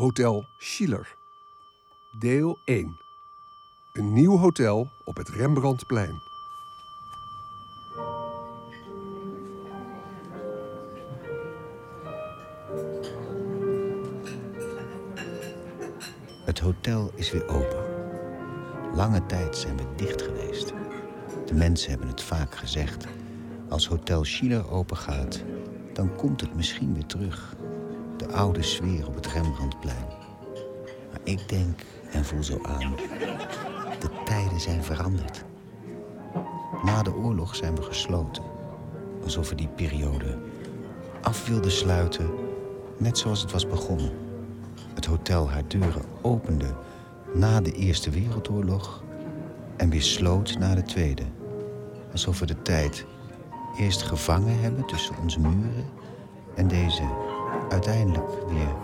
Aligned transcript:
Hotel 0.00 0.46
Schiller. 0.58 1.16
Deel 2.18 2.58
1. 2.64 3.00
Een 3.92 4.12
nieuw 4.12 4.36
hotel 4.36 4.88
op 5.04 5.16
het 5.16 5.28
Rembrandtplein. 5.28 6.14
Het 16.44 16.58
hotel 16.58 17.10
is 17.14 17.30
weer 17.30 17.46
open. 17.48 17.84
Lange 18.94 19.26
tijd 19.26 19.56
zijn 19.56 19.76
we 19.76 19.84
dicht 19.96 20.22
geweest. 20.22 20.72
De 21.46 21.54
mensen 21.54 21.90
hebben 21.90 22.08
het 22.08 22.22
vaak 22.22 22.54
gezegd. 22.54 23.06
Als 23.68 23.86
Hotel 23.86 24.24
Schiller 24.24 24.70
open 24.70 24.96
gaat, 24.96 25.44
dan 25.92 26.16
komt 26.16 26.40
het 26.40 26.54
misschien 26.54 26.94
weer 26.94 27.06
terug. 27.06 27.56
De 28.20 28.32
oude 28.32 28.62
sfeer 28.62 29.06
op 29.06 29.14
het 29.14 29.26
Rembrandtplein. 29.26 30.06
Maar 31.10 31.20
ik 31.24 31.48
denk 31.48 31.80
en 32.12 32.24
voel 32.24 32.42
zo 32.42 32.58
aan. 32.62 32.94
De 34.00 34.08
tijden 34.24 34.60
zijn 34.60 34.84
veranderd. 34.84 35.44
Na 36.82 37.02
de 37.02 37.14
oorlog 37.14 37.56
zijn 37.56 37.74
we 37.74 37.82
gesloten. 37.82 38.42
Alsof 39.22 39.48
we 39.48 39.54
die 39.54 39.68
periode 39.68 40.38
af 41.22 41.48
wilden 41.48 41.70
sluiten, 41.70 42.30
net 42.98 43.18
zoals 43.18 43.42
het 43.42 43.52
was 43.52 43.66
begonnen. 43.66 44.12
Het 44.94 45.06
hotel 45.06 45.50
haar 45.50 45.68
deuren 45.68 46.04
opende 46.20 46.74
na 47.34 47.60
de 47.60 47.72
Eerste 47.72 48.10
Wereldoorlog 48.10 49.02
en 49.76 49.90
weer 49.90 50.02
sloot 50.02 50.58
na 50.58 50.74
de 50.74 50.82
Tweede. 50.82 51.24
Alsof 52.12 52.38
we 52.38 52.46
de 52.46 52.62
tijd 52.62 53.06
eerst 53.78 54.02
gevangen 54.02 54.60
hebben 54.60 54.86
tussen 54.86 55.14
onze 55.22 55.40
muren 55.40 55.84
en 56.54 56.68
deze 56.68 57.29
uiteindelijk 57.70 58.28
weer 58.48 58.74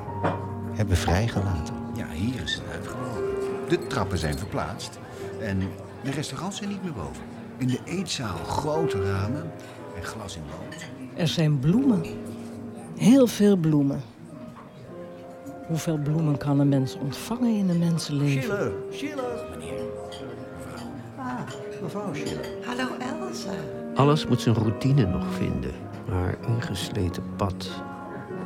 hebben 0.72 0.96
vrijgelaten. 0.96 1.74
Ja, 1.94 2.06
hier 2.08 2.42
is 2.42 2.54
het 2.54 2.62
uitgelopen. 2.72 3.22
De 3.68 3.86
trappen 3.86 4.18
zijn 4.18 4.38
verplaatst 4.38 4.98
en 5.40 5.58
de 6.02 6.10
restaurants 6.10 6.56
zijn 6.56 6.68
niet 6.68 6.82
meer 6.82 6.92
boven. 6.92 7.22
In 7.56 7.66
de 7.66 7.78
eetzaal 7.84 8.36
grote 8.36 9.12
ramen 9.12 9.50
en 9.96 10.02
glas 10.04 10.36
in 10.36 10.42
lood. 10.50 10.84
Er 11.14 11.28
zijn 11.28 11.58
bloemen. 11.58 12.02
Heel 12.96 13.26
veel 13.26 13.56
bloemen. 13.56 14.00
Hoeveel 15.66 15.98
bloemen 15.98 16.36
kan 16.36 16.60
een 16.60 16.68
mens 16.68 16.96
ontvangen 16.98 17.56
in 17.56 17.68
een 17.68 17.78
mensenleven? 17.78 18.42
Schiller, 18.42 18.72
Schiller. 18.90 19.46
Meneer, 19.50 19.82
mevrouw. 20.56 20.90
Ah, 21.16 21.82
mevrouw 21.82 22.14
Schiller. 22.14 22.46
Hallo 22.66 22.88
Elsa. 22.98 23.50
Alles 23.94 24.26
moet 24.26 24.40
zijn 24.40 24.54
routine 24.54 25.06
nog 25.06 25.24
vinden. 25.34 25.72
Haar 26.08 26.36
ingesleten 26.48 27.22
pad. 27.36 27.68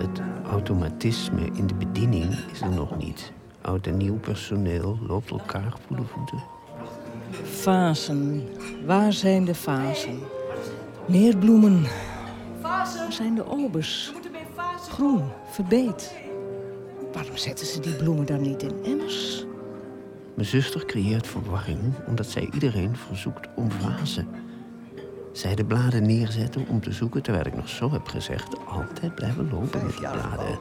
Het 0.00 0.20
automatisme 0.50 1.50
in 1.54 1.66
de 1.66 1.74
bediening 1.74 2.34
is 2.52 2.60
er 2.60 2.70
nog 2.70 2.96
niet. 2.96 3.32
Oud 3.60 3.86
en 3.86 3.96
nieuw 3.96 4.18
personeel 4.18 4.98
loopt 5.06 5.30
elkaar 5.30 5.74
voor 5.86 5.96
de 5.96 6.02
voeten. 6.02 6.42
Fasen. 7.44 8.48
Waar 8.86 9.12
zijn 9.12 9.44
de 9.44 9.54
fasen? 9.54 10.18
Meer 11.08 11.36
bloemen. 11.36 11.82
Waar 12.60 12.86
zijn 13.08 13.34
de 13.34 13.46
obers? 13.46 14.12
Groen, 14.88 15.28
verbeet. 15.50 16.14
Waarom 17.12 17.36
zetten 17.36 17.66
ze 17.66 17.80
die 17.80 17.94
bloemen 17.94 18.26
dan 18.26 18.40
niet 18.40 18.62
in 18.62 18.84
emmers? 18.84 19.44
Mijn 20.34 20.48
zuster 20.48 20.84
creëert 20.84 21.26
verwarring 21.26 21.80
omdat 22.06 22.26
zij 22.26 22.48
iedereen 22.52 22.96
verzoekt 22.96 23.48
om 23.56 23.70
vazen. 23.70 24.28
Zij 25.32 25.54
de 25.54 25.64
bladen 25.64 26.02
neerzetten 26.02 26.66
om 26.68 26.80
te 26.80 26.92
zoeken, 26.92 27.22
terwijl 27.22 27.46
ik 27.46 27.56
nog 27.56 27.68
zo 27.68 27.90
heb 27.92 28.08
gezegd... 28.08 28.66
altijd 28.66 29.14
blijven 29.14 29.50
lopen 29.50 29.82
met 29.82 29.90
die 29.90 30.00
bladen. 30.00 30.58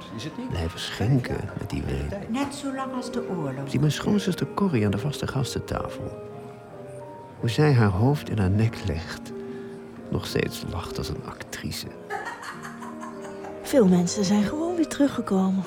Blijven 0.50 0.80
schenken 0.80 1.50
met 1.60 1.70
die 1.70 1.82
wijn. 1.82 2.24
Net 2.30 2.56
zo 2.56 2.76
lang 2.76 2.94
als 2.94 3.12
de 3.12 3.30
oorlog. 3.30 3.70
Zie 3.70 3.80
mijn 3.80 3.92
schoonzuster 3.92 4.48
Corrie 4.54 4.86
aan 4.86 4.92
de 4.92 4.98
vaste 4.98 5.28
gastentafel. 5.28 6.28
Hoe 7.40 7.50
zij 7.50 7.74
haar 7.74 7.90
hoofd 7.90 8.30
in 8.30 8.38
haar 8.38 8.50
nek 8.50 8.78
legt. 8.86 9.32
Nog 10.10 10.26
steeds 10.26 10.64
lacht 10.72 10.98
als 10.98 11.10
een 11.10 11.26
actrice. 11.26 11.88
Veel 13.62 13.88
mensen 13.88 14.26
zijn 14.26 14.44
gewoon 14.44 14.76
weer 14.76 14.88
teruggekomen. 14.88 15.64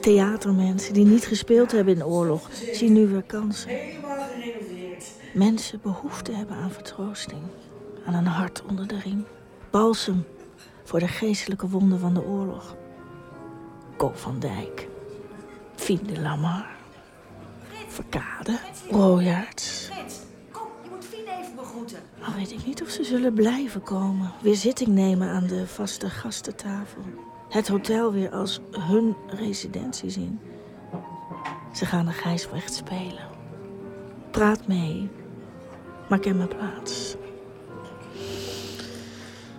Theatermensen 0.00 0.94
die 0.94 1.04
niet 1.04 1.26
gespeeld 1.26 1.72
hebben 1.72 1.92
in 1.92 1.98
de 1.98 2.06
oorlog 2.06 2.48
zien 2.72 2.92
nu 2.92 3.06
weer 3.06 3.22
kansen. 3.22 3.70
Mensen 5.32 5.80
behoefte 5.82 6.32
hebben 6.32 6.56
aan 6.56 6.70
vertroosting, 6.70 7.42
aan 8.06 8.14
een 8.14 8.26
hart 8.26 8.62
onder 8.68 8.86
de 8.86 8.98
riem. 8.98 9.26
Balsem 9.70 10.24
voor 10.84 10.98
de 10.98 11.08
geestelijke 11.08 11.68
wonden 11.68 11.98
van 11.98 12.14
de 12.14 12.24
oorlog. 12.24 12.76
Ko 13.96 14.12
van 14.14 14.38
Dijk, 14.38 14.88
Fien 15.74 16.00
de 16.02 16.20
Lamar, 16.20 16.66
Verkade, 17.88 18.58
Royaerts. 18.90 19.88
Kom, 20.50 20.68
je 20.82 20.90
moet 20.90 21.04
Fien 21.04 21.26
even 21.40 21.54
begroeten. 21.56 21.98
Al 22.22 22.32
weet 22.32 22.52
ik 22.52 22.66
niet 22.66 22.82
of 22.82 22.88
ze 22.88 23.04
zullen 23.04 23.34
blijven 23.34 23.82
komen. 23.82 24.32
Weer 24.40 24.56
zitting 24.56 24.88
nemen 24.88 25.28
aan 25.28 25.46
de 25.46 25.66
vaste 25.66 26.10
gastentafel. 26.10 27.02
Het 27.48 27.68
hotel 27.68 28.12
weer 28.12 28.30
als 28.30 28.60
hun 28.70 29.16
residentie 29.26 30.10
zien. 30.10 30.40
Ze 31.72 31.86
gaan 31.86 32.06
de 32.06 32.12
Gijsbrecht 32.12 32.74
spelen. 32.74 33.28
Praat 34.30 34.66
mee. 34.66 35.10
Maar 36.08 36.18
ken 36.18 36.36
mijn 36.36 36.48
plaats. 36.48 37.16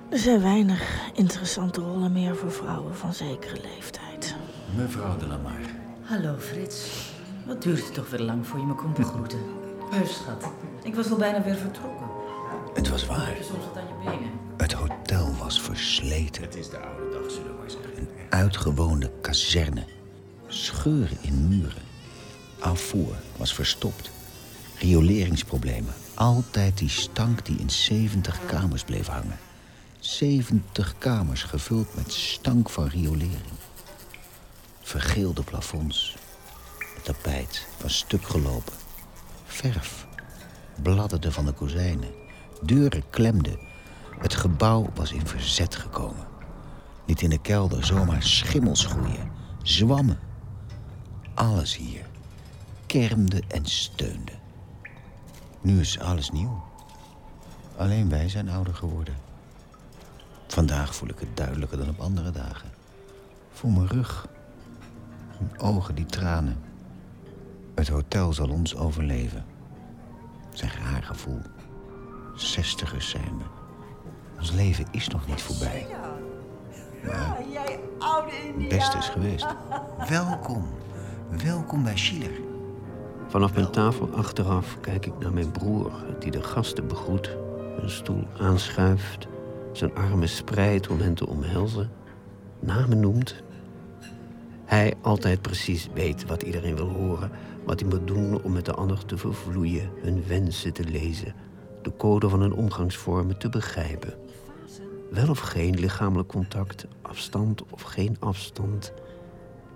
Er 0.09 0.17
zijn 0.17 0.41
weinig 0.41 1.09
interessante 1.13 1.81
rollen 1.81 2.11
meer 2.11 2.35
voor 2.35 2.51
vrouwen 2.51 2.95
van 2.95 3.13
zekere 3.13 3.61
leeftijd. 3.61 4.35
Mevrouw 4.75 5.17
de 5.17 5.27
Lamar. 5.27 5.59
Hallo 6.01 6.35
Frits. 6.37 6.85
Wat 7.45 7.61
duurt 7.61 7.83
het 7.83 7.93
toch 7.93 8.09
weer 8.09 8.19
lang 8.19 8.47
voor 8.47 8.59
je 8.59 8.65
me 8.65 8.73
komt 8.75 8.93
begroeten? 8.93 9.39
Heus, 9.89 10.13
schat. 10.13 10.51
Ik 10.83 10.95
was 10.95 11.11
al 11.11 11.17
bijna 11.17 11.43
weer 11.43 11.55
vertrokken. 11.55 12.07
Het 12.73 12.89
was 12.89 13.05
waar. 13.05 13.37
je 13.37 13.43
soms 13.43 13.65
wat 13.65 13.77
aan 13.77 13.87
je 13.87 14.09
benen? 14.09 14.31
Het 14.57 14.73
hotel 14.73 15.35
was 15.35 15.61
versleten. 15.61 16.41
Het 16.43 16.55
is 16.55 16.69
de 16.69 16.77
oude 16.79 17.09
dag, 17.11 17.31
zullen 17.31 17.51
we 17.51 17.57
maar 17.59 17.71
zeggen. 17.71 18.07
Uitgewoonde 18.29 19.11
kazerne. 19.21 19.83
Scheuren 20.47 21.17
in 21.21 21.47
muren. 21.47 21.83
Afvoer 22.59 23.15
was 23.37 23.53
verstopt. 23.53 24.11
Rioleringsproblemen. 24.79 25.93
Altijd 26.13 26.77
die 26.77 26.89
stank 26.89 27.45
die 27.45 27.57
in 27.57 27.69
70 27.69 28.45
kamers 28.45 28.83
bleef 28.83 29.07
hangen. 29.07 29.37
70 29.99 30.97
kamers 30.97 31.43
gevuld 31.43 31.95
met 31.95 32.13
stank 32.13 32.69
van 32.69 32.87
riolering. 32.87 33.57
Vergeelde 34.81 35.43
plafonds. 35.43 36.15
Het 36.95 37.03
tapijt 37.03 37.67
was 37.81 37.97
stuk 37.97 38.23
gelopen. 38.23 38.73
Verf 39.45 40.07
bladderde 40.81 41.31
van 41.31 41.45
de 41.45 41.51
kozijnen. 41.51 42.09
Deuren 42.61 43.09
klemden. 43.09 43.59
Het 44.19 44.33
gebouw 44.35 44.89
was 44.95 45.11
in 45.11 45.27
verzet 45.27 45.75
gekomen. 45.75 46.27
Niet 47.05 47.21
in 47.21 47.29
de 47.29 47.41
kelder 47.41 47.85
zomaar 47.85 48.23
schimmels 48.23 48.85
groeien. 48.85 49.31
Zwammen. 49.63 50.19
Alles 51.33 51.75
hier 51.75 52.05
kermde 52.85 53.43
en 53.47 53.65
steunde. 53.65 54.31
Nu 55.61 55.79
is 55.79 55.99
alles 55.99 56.29
nieuw. 56.29 56.63
Alleen 57.77 58.09
wij 58.09 58.29
zijn 58.29 58.49
ouder 58.49 58.75
geworden. 58.75 59.26
Vandaag 60.47 60.95
voel 60.95 61.09
ik 61.09 61.19
het 61.19 61.37
duidelijker 61.37 61.77
dan 61.77 61.89
op 61.89 61.99
andere 61.99 62.31
dagen. 62.31 62.69
Voel 63.51 63.71
mijn 63.71 63.87
rug. 63.87 64.27
Mijn 65.39 65.59
ogen 65.59 65.95
die 65.95 66.05
tranen. 66.05 66.57
Het 67.75 67.87
hotel 67.87 68.33
zal 68.33 68.49
ons 68.49 68.75
overleven. 68.75 69.45
Zijn 70.53 70.71
raar 70.71 71.03
gevoel. 71.03 71.41
Zestigers 72.35 73.09
zijn 73.09 73.37
we. 73.37 73.43
Ons 74.37 74.51
leven 74.51 74.85
is 74.91 75.07
nog 75.07 75.27
niet 75.27 75.41
voorbij. 75.41 75.87
Maar 77.03 77.37
het 78.57 78.69
beste 78.69 78.97
is 78.97 79.09
geweest. 79.09 79.47
Welkom. 80.09 80.67
Welkom 81.43 81.83
bij 81.83 81.97
Schiller. 81.97 82.39
Vanaf 83.27 83.53
mijn 83.53 83.71
tafel 83.71 84.09
achteraf 84.15 84.77
kijk 84.79 85.05
ik 85.05 85.19
naar 85.19 85.33
mijn 85.33 85.51
broer, 85.51 85.91
die 86.19 86.31
de 86.31 86.43
gasten 86.43 86.87
begroet, 86.87 87.37
een 87.81 87.89
stoel 87.89 88.27
aanschuift, 88.39 89.27
zijn 89.77 89.95
armen 89.95 90.29
spreidt 90.29 90.87
om 90.87 90.99
hen 90.99 91.13
te 91.13 91.27
omhelzen, 91.27 91.91
namen 92.59 92.99
noemt. 92.99 93.35
Hij 94.65 94.93
altijd 95.01 95.41
precies 95.41 95.89
weet 95.93 96.25
wat 96.25 96.43
iedereen 96.43 96.75
wil 96.75 96.89
horen, 96.89 97.31
wat 97.65 97.79
hij 97.79 97.89
moet 97.89 98.07
doen 98.07 98.41
om 98.43 98.51
met 98.51 98.65
de 98.65 98.73
ander 98.73 99.05
te 99.05 99.17
vervloeien, 99.17 99.89
hun 100.01 100.23
wensen 100.27 100.73
te 100.73 100.83
lezen, 100.83 101.33
de 101.81 101.95
code 101.97 102.29
van 102.29 102.41
hun 102.41 102.53
omgangsvormen 102.53 103.37
te 103.37 103.49
begrijpen. 103.49 104.13
Wel 105.11 105.29
of 105.29 105.39
geen 105.39 105.79
lichamelijk 105.79 106.29
contact, 106.29 106.85
afstand 107.01 107.63
of 107.69 107.81
geen 107.81 108.17
afstand. 108.19 108.93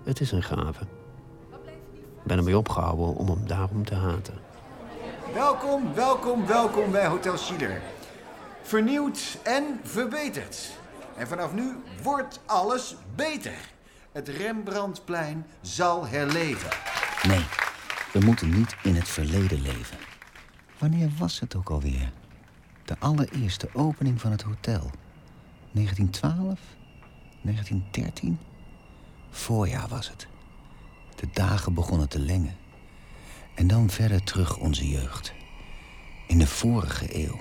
Het 0.04 0.20
is 0.20 0.32
een 0.32 0.42
gave. 0.42 0.84
Ik 1.92 2.28
ben 2.28 2.38
ermee 2.38 2.58
opgehouden 2.58 3.06
om 3.06 3.28
hem 3.28 3.46
daarom 3.46 3.84
te 3.84 3.94
haten. 3.94 4.34
Welkom, 5.34 5.94
welkom, 5.94 6.46
welkom 6.46 6.90
bij 6.90 7.06
Hotel 7.06 7.36
Schiller. 7.36 7.80
Vernieuwd 8.62 9.38
en 9.42 9.80
verbeterd. 9.82 10.70
En 11.16 11.28
vanaf 11.28 11.52
nu 11.52 11.76
wordt 12.02 12.40
alles 12.46 12.96
beter. 13.14 13.70
Het 14.12 14.28
Rembrandtplein 14.28 15.46
zal 15.60 16.06
herleven. 16.06 16.70
Nee, 17.28 17.44
we 18.12 18.20
moeten 18.24 18.50
niet 18.58 18.76
in 18.82 18.94
het 18.94 19.08
verleden 19.08 19.62
leven. 19.62 19.98
Wanneer 20.78 21.10
was 21.18 21.40
het 21.40 21.54
ook 21.56 21.70
alweer? 21.70 22.12
De 22.84 22.96
allereerste 22.98 23.68
opening 23.72 24.20
van 24.20 24.30
het 24.30 24.42
hotel. 24.42 24.90
1912? 25.72 26.60
1913? 27.42 28.38
Voorjaar 29.30 29.88
was 29.88 30.08
het. 30.08 30.26
De 31.14 31.28
dagen 31.32 31.74
begonnen 31.74 32.08
te 32.08 32.18
lengen. 32.18 32.56
En 33.54 33.66
dan 33.66 33.90
verder 33.90 34.24
terug 34.24 34.56
onze 34.56 34.88
jeugd. 34.88 35.32
In 36.26 36.38
de 36.38 36.46
vorige 36.46 37.24
eeuw. 37.24 37.40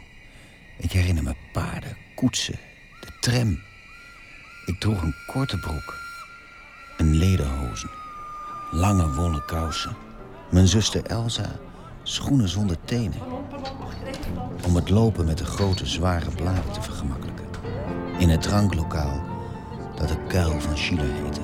Ik 0.82 0.92
herinner 0.92 1.24
me 1.24 1.36
paarden, 1.52 1.98
koetsen, 2.16 2.60
de 3.00 3.08
tram. 3.20 3.60
Ik 4.66 4.80
droeg 4.80 5.02
een 5.02 5.16
korte 5.28 5.58
broek. 5.58 5.96
Een 6.98 7.16
lederhozen. 7.16 7.90
Lange 8.72 9.14
wollen 9.14 9.46
kousen. 9.46 9.96
Mijn 10.52 10.68
zuster 10.68 11.06
Elsa 11.06 11.60
schoenen 12.04 12.48
zonder 12.50 12.78
tenen. 12.86 13.22
Om 14.66 14.76
het 14.76 14.90
lopen 14.90 15.26
met 15.26 15.38
de 15.38 15.46
grote 15.46 15.86
zware 15.86 16.32
bladen 16.32 16.72
te 16.72 16.82
vergemakkelijken. 16.82 17.46
In 18.18 18.30
het 18.30 18.42
dranklokaal 18.42 19.24
dat 19.96 20.08
de 20.08 20.26
kuil 20.28 20.60
van 20.60 20.78
Chile 20.78 21.04
heette. 21.04 21.42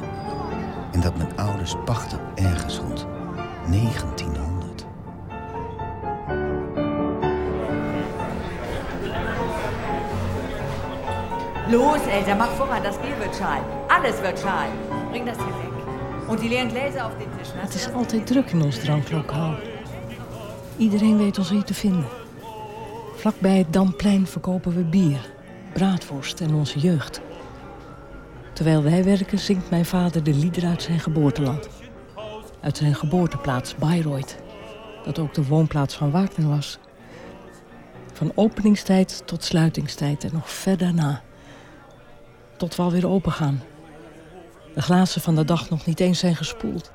En 0.91 1.01
dat 1.01 1.17
mijn 1.17 1.37
ouders 1.37 1.73
pachten 1.85 2.19
ergens 2.35 2.77
rond 2.77 3.05
1900. 3.69 4.56
Los, 11.69 11.99
Elsa, 12.07 12.35
mach 12.35 12.51
voran, 12.51 12.81
das 12.83 12.97
Bier 12.97 13.19
wird 13.19 13.35
schal. 13.35 13.61
Alles 13.89 14.21
wird 14.21 14.39
schal. 14.39 14.69
Bring 15.09 15.25
das 15.25 15.37
hier 15.37 15.47
weg. 15.47 16.29
Und 16.29 16.39
die 16.39 16.47
leeren 16.47 16.69
Gläser 16.69 17.05
auf 17.05 17.17
den 17.17 17.27
Tisch. 17.37 17.51
Het 17.55 17.73
is 17.73 17.93
altijd 17.93 18.27
druk 18.27 18.51
in 18.51 18.61
ons 18.61 18.79
dranklokaal. 18.79 19.55
Iedereen 20.77 21.17
weet 21.17 21.37
ons 21.37 21.49
hier 21.49 21.63
te 21.63 21.73
vinden. 21.73 22.05
Vlakbij 23.15 23.57
het 23.57 23.73
Damplein 23.73 24.27
verkopen 24.27 24.75
we 24.75 24.83
bier, 24.83 25.19
braadworst 25.73 26.41
en 26.41 26.53
onze 26.53 26.79
jeugd. 26.79 27.21
Terwijl 28.53 28.83
wij 28.83 29.03
werken 29.03 29.39
zingt 29.39 29.69
mijn 29.69 29.85
vader 29.85 30.23
de 30.23 30.33
liederen 30.33 30.69
uit 30.69 30.81
zijn 30.81 30.99
geboorteland. 30.99 31.69
Uit 32.61 32.77
zijn 32.77 32.95
geboorteplaats 32.95 33.75
Bayreuth, 33.75 34.35
dat 35.03 35.19
ook 35.19 35.33
de 35.33 35.45
woonplaats 35.45 35.95
van 35.95 36.11
Wagner 36.11 36.47
was. 36.49 36.79
Van 38.13 38.31
openingstijd 38.35 39.21
tot 39.25 39.43
sluitingstijd 39.43 40.23
en 40.23 40.29
nog 40.33 40.49
ver 40.49 40.77
daarna. 40.77 41.21
Tot 42.57 42.75
we 42.75 42.81
alweer 42.81 43.07
open 43.07 43.31
gaan. 43.31 43.63
De 44.73 44.81
glazen 44.81 45.21
van 45.21 45.35
de 45.35 45.45
dag 45.45 45.69
nog 45.69 45.85
niet 45.85 45.99
eens 45.99 46.19
zijn 46.19 46.35
gespoeld. 46.35 46.91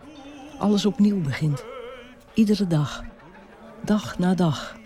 Alles 0.58 0.86
opnieuw 0.86 1.20
begint. 1.20 1.64
Iedere 2.34 2.66
dag. 2.66 3.02
Dag 3.80 4.18
na 4.18 4.34
dag. 4.34 4.76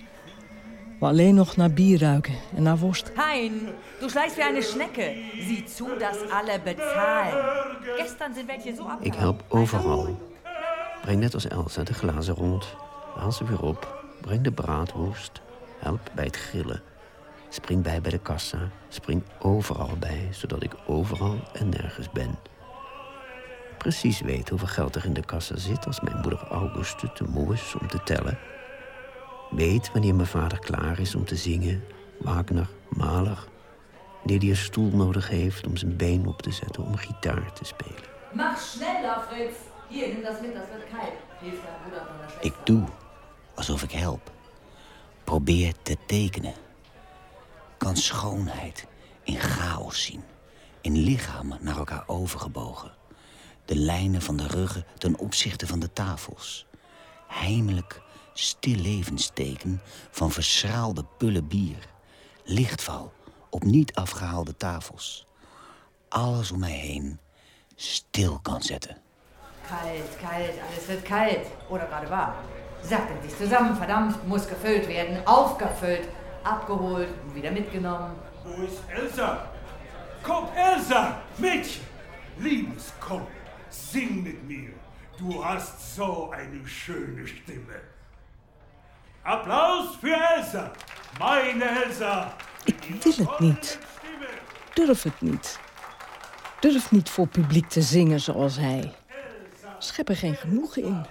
We 1.00 1.06
alleen 1.06 1.34
nog 1.34 1.56
naar 1.56 1.70
bier 1.70 2.00
ruiken 2.00 2.34
en 2.56 2.62
naar 2.62 2.78
worst. 2.78 3.12
Hein, 3.14 3.52
du 4.00 4.08
schleichst 4.08 4.36
wie 4.36 4.44
eine 4.44 4.62
Schnecke. 4.62 5.14
Sieh 5.38 5.66
zu, 5.66 5.84
dass 5.98 6.16
alle 6.30 6.60
bezahlen. 6.64 7.44
Gestern 7.96 8.34
sind 8.34 8.46
welche 8.46 8.74
so 8.76 8.82
ab. 8.82 8.98
Ik 9.00 9.14
help 9.14 9.44
overal. 9.48 10.16
Breng 11.02 11.20
net 11.20 11.34
als 11.34 11.48
Elsa 11.48 11.82
de 11.82 11.94
glazen 11.94 12.34
rond. 12.34 12.66
Haal 13.14 13.32
ze 13.32 13.44
weer 13.44 13.62
op. 13.62 14.04
Breng 14.20 14.42
de 14.44 14.52
braadworst. 14.52 15.40
Help 15.78 16.10
bij 16.14 16.24
het 16.24 16.36
grillen. 16.36 16.82
Spring 17.48 17.82
bij 17.82 18.00
bij 18.00 18.10
de 18.10 18.18
kassa. 18.18 18.58
Spring 18.88 19.22
overal 19.38 19.96
bij, 19.98 20.28
zodat 20.30 20.62
ik 20.62 20.74
overal 20.86 21.38
en 21.52 21.68
nergens 21.68 22.10
ben. 22.10 22.38
Precies 23.78 24.20
weet 24.20 24.48
hoeveel 24.48 24.68
geld 24.68 24.94
er 24.94 25.04
in 25.04 25.12
de 25.12 25.24
kassa 25.24 25.56
zit 25.56 25.86
als 25.86 26.00
mijn 26.00 26.16
moeder 26.20 26.46
Auguste 26.50 27.12
te 27.12 27.24
moe 27.24 27.52
is 27.52 27.74
om 27.80 27.88
te 27.88 28.02
tellen. 28.02 28.38
Weet 29.50 29.92
wanneer 29.92 30.14
mijn 30.14 30.28
vader 30.28 30.58
klaar 30.58 30.98
is 30.98 31.14
om 31.14 31.24
te 31.24 31.36
zingen, 31.36 31.84
Wagner, 32.18 32.68
Mahler. 32.88 33.44
Wanneer 34.18 34.40
hij 34.40 34.48
een 34.48 34.56
stoel 34.56 34.90
nodig 34.90 35.28
heeft 35.28 35.66
om 35.66 35.76
zijn 35.76 35.96
been 35.96 36.26
op 36.26 36.42
te 36.42 36.52
zetten 36.52 36.82
om 36.82 36.96
gitaar 36.96 37.52
te 37.52 37.64
spelen. 37.64 38.14
Mach 38.32 38.58
schneller, 38.58 39.20
Fritz. 39.28 39.56
Hier, 39.88 40.08
nimm 40.08 40.22
das 40.22 40.40
mit, 40.40 40.54
das 40.54 40.68
wird 40.68 40.88
kalt. 40.90 41.12
Ik 42.40 42.54
doe 42.64 42.84
alsof 43.54 43.82
ik 43.82 43.92
help. 43.92 44.30
Probeer 45.24 45.72
te 45.82 45.96
tekenen. 46.06 46.54
Kan 47.78 47.96
schoonheid 47.96 48.86
in 49.22 49.38
chaos 49.38 50.02
zien. 50.02 50.22
In 50.80 50.96
lichamen 50.96 51.58
naar 51.60 51.76
elkaar 51.76 52.04
overgebogen. 52.06 52.94
De 53.64 53.76
lijnen 53.76 54.22
van 54.22 54.36
de 54.36 54.46
ruggen 54.46 54.84
ten 54.98 55.18
opzichte 55.18 55.66
van 55.66 55.80
de 55.80 55.92
tafels. 55.92 56.66
Heimelijk 57.26 58.02
stil 58.32 58.76
levensteken 58.76 59.82
van 60.10 60.30
verschraalde 60.30 61.04
pullen 61.18 61.48
bier. 61.48 61.88
Lichtval 62.44 63.12
op 63.50 63.64
niet 63.64 63.94
afgehaalde 63.94 64.56
tafels. 64.56 65.26
Alles 66.08 66.50
om 66.50 66.58
mij 66.58 66.70
heen 66.70 67.20
stil 67.76 68.38
kan 68.42 68.62
zetten. 68.62 68.96
Kalt, 69.68 70.16
kalt, 70.20 70.58
alles 70.68 70.86
wird 70.86 71.02
kalt. 71.02 71.46
Oder 71.68 71.86
gerade 71.86 72.08
wahr. 72.08 72.34
Sacken 72.82 73.22
sich 73.22 73.36
zusammen, 73.36 73.76
verdampft, 73.76 74.26
muss 74.26 74.46
gefüllt 74.46 74.86
werden, 74.86 75.26
aufgefüllt, 75.26 76.08
abgeholt 76.46 77.08
und 77.24 77.34
wieder 77.34 77.50
mitgenommen. 77.50 78.12
Wo 78.44 78.62
ist 78.62 78.78
Elsa? 78.88 79.48
Komm, 80.22 80.48
Elsa! 80.54 81.20
Mädchen! 81.38 81.82
Liebes, 82.38 82.92
komm, 83.00 83.26
sing 83.70 84.22
mit 84.22 84.46
mir. 84.46 84.70
Du 85.18 85.44
hast 85.44 85.94
so 85.96 86.30
eine 86.30 86.66
schöne 86.66 87.26
Stimme. 87.26 87.80
Applaus 89.24 89.96
für 89.96 90.16
Elsa! 90.36 90.70
Meine 91.18 91.64
Elsa! 91.84 92.32
Ik 92.64 92.76
wil 93.02 93.26
het 93.26 93.38
niet. 93.40 93.78
Durf 94.74 95.02
het 95.02 95.20
niet. 95.20 95.58
Durf 96.60 96.90
niet 96.90 97.10
voor 97.10 97.26
publiek 97.26 97.68
te 97.68 97.82
zingen 97.82 98.20
zoals 98.20 98.56
hij. 98.56 98.92
Schep 99.78 100.08
er 100.08 100.16
geen 100.16 100.34
genoegen 100.34 100.82
in. 100.82 101.06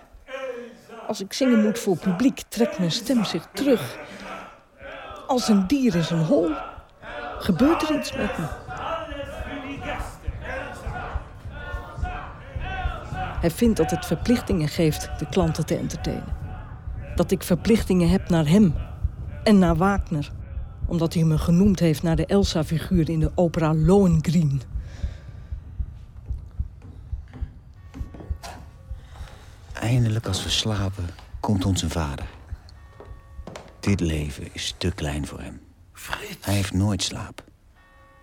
Als 1.08 1.22
ik 1.22 1.34
zingen 1.34 1.64
moet 1.64 1.80
voor 1.80 1.98
publiek, 1.98 2.42
trekt 2.48 2.80
mijn 2.80 2.92
stem 2.92 3.24
zich 3.24 3.48
terug. 3.54 3.98
Als 5.28 5.48
een 5.48 5.68
dier 5.68 5.96
in 5.96 6.04
zijn 6.04 6.24
hol. 6.24 6.52
Gebeurt 7.40 7.90
er 7.90 7.98
iets 7.98 8.16
met 8.16 8.38
me? 8.38 8.46
Hij 13.40 13.52
vindt 13.52 13.78
dat 13.78 13.92
het 13.92 14.06
verplichtingen 14.06 14.68
geeft 14.68 15.10
de 15.20 15.26
klanten 15.26 15.66
te 15.66 15.78
entertainen. 15.78 16.36
Dat 17.16 17.32
ik 17.32 17.44
verplichtingen 17.44 18.10
heb 18.10 18.30
naar 18.30 18.48
hem 18.48 18.74
en 19.44 19.60
naar 19.60 19.76
Wagner. 19.76 20.32
Omdat 20.86 21.14
hij 21.14 21.24
me 21.24 21.38
genoemd 21.38 21.80
heeft 21.80 22.04
naar 22.04 22.16
de 22.16 22.26
Elsa-figuur 22.26 23.10
in 23.10 23.20
de 23.20 23.32
opera 23.36 23.74
Lohengrin. 23.74 24.62
Eindelijk 29.74 30.28
als 30.28 30.44
we 30.44 30.50
slapen, 30.50 31.06
komt 31.40 31.66
onze 31.66 31.90
vader. 31.90 32.26
Dit 33.86 34.00
leven 34.00 34.54
is 34.54 34.76
te 34.78 34.92
klein 34.92 35.28
voor 35.28 35.40
hem. 35.40 35.62
Hij 36.42 36.54
heeft 36.54 36.74
nooit 36.74 37.04
slaap. 37.04 37.44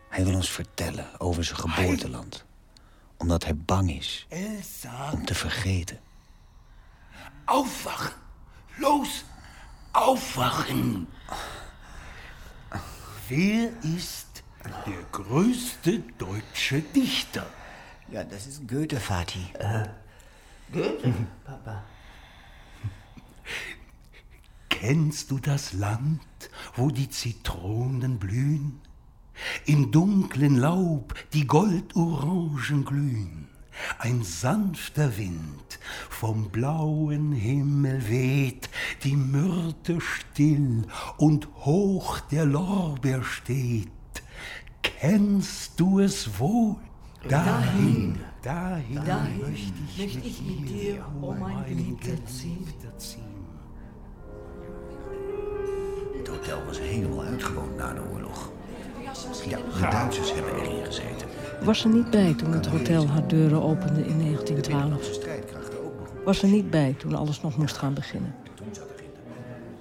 Hij 0.09 0.25
wil 0.25 0.35
ons 0.35 0.50
vertellen 0.50 1.21
over 1.21 1.45
zijn 1.45 1.59
geboorteland. 1.59 2.45
Omdat 3.16 3.45
hij 3.45 3.57
bang 3.57 3.90
is 3.90 4.26
Elsa! 4.28 5.12
om 5.12 5.25
te 5.25 5.35
vergeten. 5.35 5.99
Aufwachen! 7.45 8.12
Los! 8.76 9.25
Aufwachen! 9.90 11.09
Wer 13.28 13.71
ist 13.81 14.42
der 14.85 15.04
größte 15.11 16.02
deutsche 16.16 16.83
Dichter? 16.92 17.47
Ja, 18.09 18.23
dat 18.23 18.38
is 18.38 18.59
Goethe, 18.66 19.00
Vati. 19.00 19.50
Kennst 24.85 25.31
du 25.31 25.39
das 25.39 25.75
Land, 25.75 26.51
wo 26.75 26.91
die 26.91 27.09
Zitronen 27.09 28.19
blühen? 28.19 28.81
Im 29.65 29.93
dunklen 29.93 30.57
Laub 30.57 31.15
die 31.33 31.47
Goldorangen 31.47 32.85
glühen. 32.85 33.47
Ein 34.01 34.25
sanfter 34.25 35.17
Wind 35.17 35.79
vom 36.11 36.51
blauen 36.51 37.31
Himmel 37.31 38.09
weht, 38.09 38.71
die 39.05 39.15
Myrte 39.15 40.01
still 40.01 40.85
und 41.17 41.47
hoch 41.61 42.19
der 42.19 42.45
Lorbeer 42.45 43.23
steht. 43.23 43.89
Kennst 44.83 45.79
du 45.79 46.01
es 46.01 46.41
wohl? 46.41 46.75
Dahin, 47.29 48.19
dahin, 48.43 48.97
möchte 48.97 50.27
ich, 50.27 50.43
mit, 50.43 50.69
dir, 50.69 51.07
oh 51.21 51.33
mein 51.39 51.65
Geliebter, 51.67 52.27
ziehen. 52.27 53.32
Hotel 56.33 56.65
was 56.67 56.81
helemaal 56.81 57.23
uitgewoond 57.23 57.77
na 57.77 57.95
de 57.95 58.01
oorlog. 58.12 58.51
Ja, 59.49 59.57
de 59.57 59.89
Duitsers 59.91 60.33
hebben 60.35 60.55
erin 60.55 60.85
gezeten. 60.85 61.29
Was 61.65 61.85
er 61.85 61.91
niet 61.91 62.11
bij 62.11 62.35
toen 62.35 62.53
het 62.53 62.67
hotel 62.67 63.07
haar 63.07 63.29
deuren 63.29 63.62
opende 63.62 64.07
in 64.07 64.19
1912. 64.19 65.19
Was 66.25 66.43
er 66.43 66.49
niet 66.49 66.71
bij 66.71 66.95
toen 66.99 67.15
alles 67.15 67.41
nog 67.41 67.57
moest 67.57 67.77
gaan 67.77 67.95
beginnen. 67.95 68.35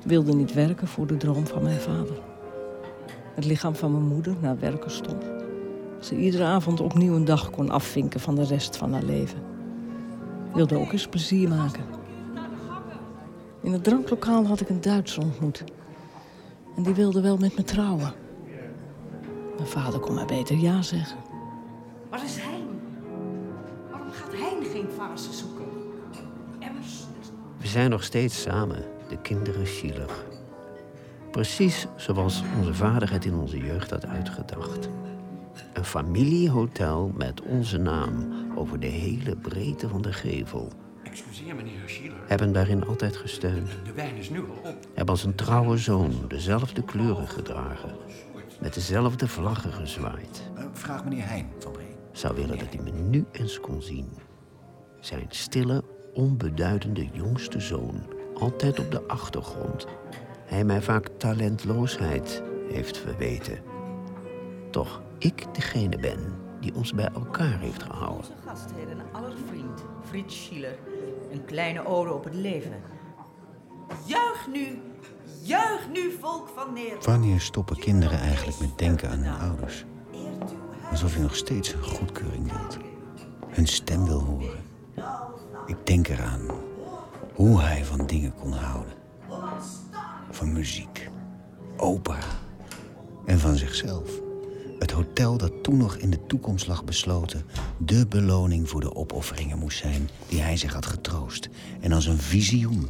Wilde 0.04 0.34
niet 0.34 0.54
werken 0.54 0.88
voor 0.88 1.08
de 1.08 1.18
droom 1.18 1.48
van 1.48 1.64
mijn 1.64 1.80
vader. 1.80 2.20
Het 3.36 3.46
lichaam 3.46 3.76
van 3.76 3.92
mijn 3.92 4.08
moeder 4.08 4.36
naar 4.40 4.60
werken 4.60 4.92
stond. 4.92 5.24
Ze 6.00 6.18
iedere 6.18 6.44
avond 6.44 6.80
opnieuw 6.80 7.16
een 7.16 7.26
dag 7.26 7.50
kon 7.50 7.70
afvinken 7.70 8.20
van 8.20 8.36
de 8.36 8.44
rest 8.44 8.78
van 8.78 8.94
haar 8.94 9.04
leven. 9.04 9.40
Wilde 10.54 10.78
ook 10.78 10.92
eens 10.92 11.08
plezier 11.08 11.50
maken. 11.50 11.84
In 13.62 13.72
het 13.72 13.84
dranklokaal 13.84 14.46
had 14.46 14.62
ik 14.62 14.70
een 14.70 14.82
Duitser 14.82 15.24
ontmoet. 15.24 15.64
En 16.76 16.84
die 16.84 16.94
wilde 16.94 17.22
wel 17.22 17.38
met 17.38 17.56
me 17.56 17.64
trouwen. 17.64 18.14
Mijn 19.58 19.68
vader 19.68 20.00
kon 20.00 20.14
maar 20.14 20.26
beter 20.26 20.58
ja 20.58 20.82
zeggen. 20.82 21.18
Waar 22.10 22.24
is 22.24 22.38
Hein? 22.38 22.68
Waarom 23.90 24.12
gaat 24.12 24.32
Hein 24.34 24.66
geen 24.72 24.88
fase 24.98 25.34
zoeken? 25.34 25.66
Emmers. 26.60 27.04
We 27.58 27.68
zijn 27.68 27.90
nog 27.90 28.04
steeds 28.04 28.42
samen, 28.42 28.84
de 29.10 29.18
kinderen 29.18 29.68
zielig. 29.68 30.26
Precies 31.32 31.88
zoals 31.96 32.44
onze 32.58 32.74
vader 32.74 33.12
het 33.12 33.26
in 33.26 33.34
onze 33.34 33.58
jeugd 33.58 33.90
had 33.90 34.06
uitgedacht. 34.06 34.90
Een 35.74 35.86
familiehotel 35.86 37.12
met 37.16 37.42
onze 37.42 37.78
naam 37.78 38.34
over 38.56 38.80
de 38.80 38.88
hele 38.88 39.36
breedte 39.36 39.90
van 39.90 40.02
de 40.02 40.14
gevel. 40.14 40.72
Excuseer, 41.12 41.56
meneer 41.56 41.80
Schieler. 41.86 42.18
Hebben 42.28 42.54
daarin 42.54 42.86
altijd 42.86 43.18
gesteund. 43.18 43.70
De 43.84 43.94
wijn 43.94 44.16
is 44.16 44.30
nu 44.30 44.40
al 44.40 44.70
op. 44.72 44.78
Hebben 44.94 45.14
als 45.14 45.24
een 45.24 45.36
trouwe 45.36 45.78
zoon 45.78 46.26
dezelfde 46.28 46.84
kleuren 46.84 47.28
gedragen. 47.28 47.96
Met 48.60 48.74
dezelfde 48.74 49.28
vlaggen 49.28 49.74
gezwaaid. 49.74 50.50
Uh, 50.58 50.64
vraag 50.74 51.04
meneer 51.04 51.28
Heijn 51.28 51.52
van 51.60 51.72
Bree. 51.72 51.96
Zou 52.12 52.36
willen 52.36 52.58
dat 52.58 52.74
hij 52.74 52.84
me 52.84 52.92
nu 52.92 53.26
eens 53.32 53.60
kon 53.60 53.82
zien. 53.82 54.10
Zijn 55.00 55.26
stille, 55.30 55.84
onbeduidende 56.14 57.08
jongste 57.14 57.60
zoon. 57.60 58.04
Altijd 58.34 58.80
op 58.80 58.92
de 58.92 59.08
achtergrond. 59.08 59.88
Hij 60.46 60.64
mij 60.64 60.82
vaak 60.82 61.08
talentloosheid 61.18 62.44
heeft 62.70 62.98
verweten. 62.98 63.60
Toch 64.70 65.02
ik 65.18 65.56
degene 65.56 65.98
ben 65.98 66.20
die 66.60 66.76
ons 66.76 66.94
bij 66.94 67.10
elkaar 67.14 67.60
heeft 67.60 67.84
gehouden. 67.84 68.18
Onze 68.18 68.34
gastheer 68.46 68.90
en 68.90 69.02
allervriend, 69.12 69.84
Frits 70.04 70.44
Schiller. 70.44 70.78
Een 71.32 71.46
kleine 71.46 71.86
ode 71.86 72.14
op 72.14 72.24
het 72.24 72.34
leven. 72.34 72.74
Juich 74.06 74.48
nu, 74.54 74.82
juich 75.42 75.90
nu, 75.94 76.12
volk 76.20 76.48
van 76.56 76.74
Nederland. 76.74 77.06
Wanneer 77.06 77.40
stoppen 77.40 77.78
kinderen 77.78 78.20
eigenlijk 78.20 78.60
met 78.60 78.78
denken 78.78 79.10
aan 79.10 79.20
hun 79.20 79.40
ouders? 79.50 79.86
Alsof 80.90 81.14
je 81.14 81.20
nog 81.20 81.36
steeds 81.36 81.74
een 81.74 81.84
goedkeuring 81.84 82.52
wilt. 82.52 82.78
Hun 83.48 83.68
stem 83.68 84.06
wil 84.06 84.20
horen. 84.20 84.64
Ik 85.66 85.86
denk 85.86 86.08
eraan 86.08 86.50
hoe 87.36 87.62
hij 87.62 87.86
van 87.86 88.06
dingen 88.06 88.34
kon 88.36 88.52
houden. 88.52 88.94
Van 90.30 90.54
muziek, 90.54 91.10
opera 91.78 92.40
en 93.26 93.40
van 93.40 93.56
zichzelf. 93.56 94.31
Het 94.82 94.92
hotel 94.92 95.38
dat 95.38 95.64
toen 95.64 95.78
nog 95.78 95.96
in 95.96 96.10
de 96.10 96.26
toekomst 96.26 96.68
lag 96.68 96.84
besloten... 96.84 97.46
de 97.78 98.08
beloning 98.08 98.70
voor 98.70 98.82
de 98.82 98.96
opofferingen 98.96 99.58
moest 99.58 99.78
zijn 99.78 100.10
die 100.28 100.42
hij 100.42 100.58
zich 100.58 100.74
had 100.74 100.86
getroost... 100.86 101.50
en 101.80 101.92
als 101.92 102.06
een 102.06 102.18
visioen 102.18 102.90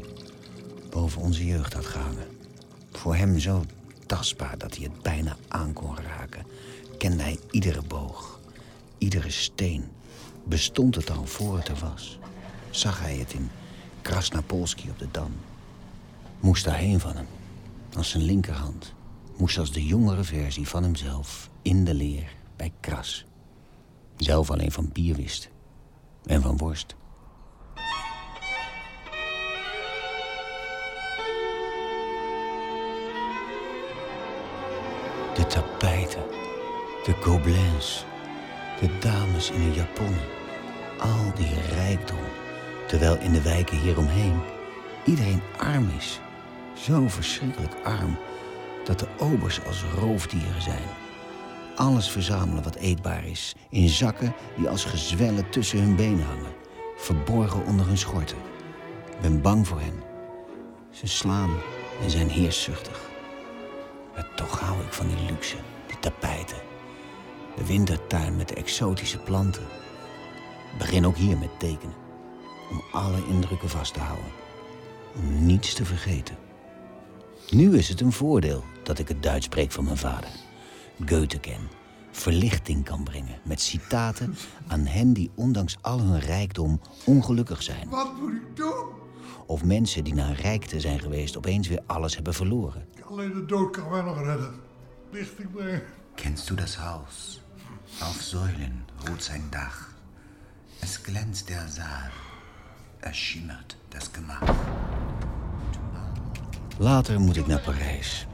boven 0.90 1.22
onze 1.22 1.46
jeugd 1.46 1.74
had 1.74 1.86
gehangen. 1.86 2.28
Voor 2.92 3.16
hem 3.16 3.40
zo 3.40 3.64
tastbaar 4.06 4.58
dat 4.58 4.76
hij 4.76 4.84
het 4.84 5.02
bijna 5.02 5.38
aan 5.48 5.74
kon 5.74 5.98
raken... 5.98 6.46
kende 6.98 7.24
hij 7.24 7.40
iedere 7.50 7.82
boog, 7.88 8.40
iedere 8.98 9.30
steen. 9.30 9.84
Bestond 10.44 10.96
het 10.96 11.10
al 11.10 11.26
voor 11.26 11.58
het 11.58 11.68
er 11.68 11.78
was. 11.80 12.20
Zag 12.70 13.00
hij 13.00 13.16
het 13.16 13.34
in 13.34 13.50
Krasnapolski 14.02 14.90
op 14.90 15.00
de 15.00 15.08
Dam. 15.12 15.32
Moest 16.40 16.64
daarheen 16.64 17.00
van 17.00 17.16
hem, 17.16 17.28
als 17.94 18.10
zijn 18.10 18.24
linkerhand... 18.24 18.94
moest 19.38 19.58
als 19.58 19.72
de 19.72 19.86
jongere 19.86 20.24
versie 20.24 20.68
van 20.68 20.84
hemzelf 20.84 21.51
in 21.62 21.84
de 21.84 21.94
leer 21.94 22.36
bij 22.56 22.72
Kras. 22.80 23.26
Zelf 24.16 24.52
alleen 24.52 24.72
van 24.72 24.90
bier 24.94 25.16
wist. 25.16 25.50
En 26.24 26.42
van 26.42 26.58
worst. 26.58 26.96
De 35.36 35.48
tapijten, 35.48 36.24
de 37.04 37.14
gobelins, 37.22 38.06
de 38.80 38.98
dames 39.00 39.52
in 39.52 39.62
hun 39.62 39.74
japonnen. 39.74 40.26
Al 41.00 41.34
die 41.36 41.62
rijkdom. 41.62 42.18
Terwijl 42.88 43.20
in 43.20 43.32
de 43.32 43.42
wijken 43.42 43.78
hieromheen 43.78 44.40
iedereen 45.06 45.42
arm 45.58 45.90
is. 45.98 46.20
Zo 46.74 47.08
verschrikkelijk 47.08 47.74
arm 47.84 48.18
dat 48.84 49.00
de 49.00 49.08
obers 49.20 49.66
als 49.66 49.84
roofdieren 49.84 50.62
zijn. 50.62 51.01
Alles 51.76 52.10
verzamelen 52.10 52.64
wat 52.64 52.76
eetbaar 52.76 53.26
is. 53.26 53.56
In 53.70 53.90
zakken 53.90 54.34
die 54.58 54.70
als 54.70 54.86
gezwellen 54.86 55.50
tussen 55.50 55.80
hun 55.80 55.96
benen 55.96 56.26
hangen. 56.26 56.54
Verborgen 56.98 57.66
onder 57.66 57.86
hun 57.86 57.98
schorten. 57.98 58.38
Ik 59.10 59.22
ben 59.22 59.42
bang 59.42 59.68
voor 59.68 59.80
hen. 59.80 60.04
Ze 60.90 61.08
slaan 61.08 61.52
en 62.04 62.10
zijn 62.10 62.30
heerszuchtig. 62.30 63.10
Maar 64.14 64.28
toch 64.36 64.60
hou 64.60 64.82
ik 64.82 64.94
van 64.94 65.08
die 65.08 65.26
luxe, 65.26 65.56
die 65.88 66.00
tapijten. 66.00 66.58
De 67.56 67.66
wintertuin 67.66 68.36
met 68.36 68.48
de 68.48 68.56
exotische 68.56 69.18
planten. 69.18 69.64
Ik 70.72 70.78
begin 70.78 71.06
ook 71.06 71.16
hier 71.16 71.38
met 71.38 71.60
tekenen. 71.60 71.96
Om 72.72 72.82
alle 72.92 73.28
indrukken 73.28 73.70
vast 73.70 73.94
te 73.94 74.00
houden. 74.00 74.32
Om 75.16 75.46
niets 75.46 75.74
te 75.74 75.86
vergeten. 75.86 76.38
Nu 77.50 77.78
is 77.78 77.90
het 77.90 78.02
een 78.02 78.12
voordeel 78.12 78.64
dat 78.84 79.00
ik 79.00 79.08
het 79.08 79.24
Duits 79.24 79.46
spreek 79.46 79.72
van 79.72 79.84
mijn 79.84 79.98
vader. 79.98 80.30
Goethe 81.06 81.40
ken. 81.40 81.70
Verlichting 82.12 82.86
kan 82.86 83.04
brengen 83.04 83.40
met 83.44 83.62
citaten 83.62 84.36
aan 84.68 84.86
hen 84.86 85.14
die 85.14 85.32
ondanks 85.36 85.78
al 85.82 86.00
hun 86.00 86.20
rijkdom 86.20 86.82
ongelukkig 87.06 87.64
zijn. 87.64 87.90
Wat 87.90 88.20
moet 88.22 88.34
ik 88.34 88.56
doen? 88.56 88.86
Of 89.46 89.64
mensen 89.64 90.04
die 90.04 90.14
naar 90.14 90.40
rijkte 90.42 90.80
zijn 90.80 91.00
geweest 91.00 91.38
opeens 91.38 91.68
weer 91.68 91.82
alles 91.86 92.16
hebben 92.16 92.34
verloren. 92.34 92.86
Alleen 93.10 93.34
de 93.34 93.46
dood 93.46 93.72
kan 93.72 93.90
mij 93.90 94.02
nog 94.02 94.24
redden. 94.24 94.54
Lichting 95.12 95.52
brengen. 95.52 95.84
Kennst 96.16 96.50
du 96.50 96.56
das 96.56 96.76
Haus? 96.76 97.42
Auf 98.00 98.22
Säulen 98.22 98.86
ruht 99.06 99.24
sein 99.24 99.48
Dach. 99.50 99.90
Es 100.80 101.02
glänzt 101.02 101.48
der 101.48 101.68
Saal. 101.68 102.12
Es 103.00 103.18
schimmert 103.18 103.78
das 103.90 104.10
Gemach. 104.12 104.56
Later 106.78 107.20
moet 107.20 107.38
ik 107.38 107.48
naar 107.48 107.62
Parijs. 107.62 108.28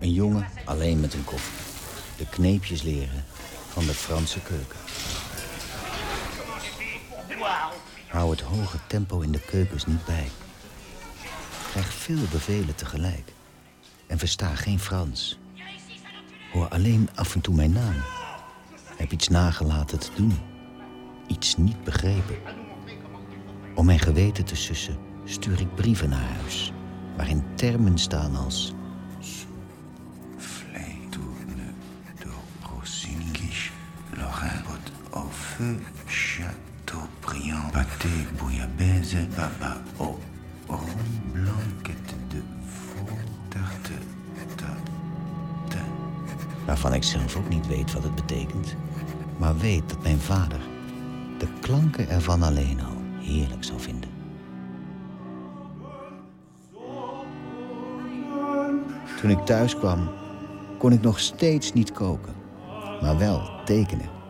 Een 0.00 0.12
jongen 0.12 0.46
alleen 0.64 1.00
met 1.00 1.14
een 1.14 1.24
koffer. 1.24 1.71
De 2.22 2.28
kneepjes 2.28 2.82
leren 2.82 3.24
van 3.68 3.86
de 3.86 3.94
Franse 3.94 4.40
keuken. 4.40 4.78
Hou 8.08 8.30
het 8.30 8.40
hoge 8.40 8.78
tempo 8.86 9.20
in 9.20 9.32
de 9.32 9.40
keukens 9.40 9.86
niet 9.86 10.04
bij. 10.04 10.28
Krijg 11.70 11.92
veel 11.92 12.24
bevelen 12.30 12.74
tegelijk. 12.74 13.32
En 14.06 14.18
versta 14.18 14.54
geen 14.54 14.78
Frans. 14.78 15.38
Hoor 16.52 16.68
alleen 16.68 17.08
af 17.14 17.34
en 17.34 17.40
toe 17.40 17.54
mijn 17.54 17.72
naam. 17.72 17.96
Heb 18.96 19.12
iets 19.12 19.28
nagelaten 19.28 19.98
te 19.98 20.10
doen. 20.14 20.38
Iets 21.26 21.56
niet 21.56 21.84
begrepen. 21.84 22.36
Om 23.74 23.86
mijn 23.86 24.00
geweten 24.00 24.44
te 24.44 24.56
sussen 24.56 24.98
stuur 25.24 25.60
ik 25.60 25.74
brieven 25.74 26.08
naar 26.08 26.28
huis. 26.40 26.72
Waarin 27.16 27.44
termen 27.54 27.98
staan 27.98 28.36
als 28.36 28.72
Chateaubriand, 36.06 37.70
pâté 37.72 38.08
bouillabaisse, 38.38 39.28
baba 39.36 39.80
au 39.98 40.18
rhum 40.68 41.32
blanquette 41.32 42.14
de 42.30 42.42
tarte, 43.48 43.96
tarte. 44.56 45.82
waarvan 46.66 46.94
ik 46.94 47.02
zelf 47.02 47.36
ook 47.36 47.48
niet 47.48 47.66
weet 47.66 47.92
wat 47.92 48.02
het 48.02 48.14
betekent. 48.14 48.76
Maar 49.38 49.56
weet 49.56 49.88
dat 49.88 50.02
mijn 50.02 50.18
vader 50.18 50.60
de 51.38 51.46
klanken 51.60 52.08
ervan 52.08 52.42
alleen 52.42 52.80
al 52.80 52.96
heerlijk 53.20 53.64
zou 53.64 53.80
vinden. 53.80 54.10
Toen 59.20 59.30
ik 59.30 59.38
thuis 59.38 59.76
kwam, 59.76 60.10
kon 60.78 60.92
ik 60.92 61.02
nog 61.02 61.20
steeds 61.20 61.72
niet 61.72 61.92
koken, 61.92 62.34
maar 63.00 63.18
wel 63.18 63.50
tekenen. 63.64 64.21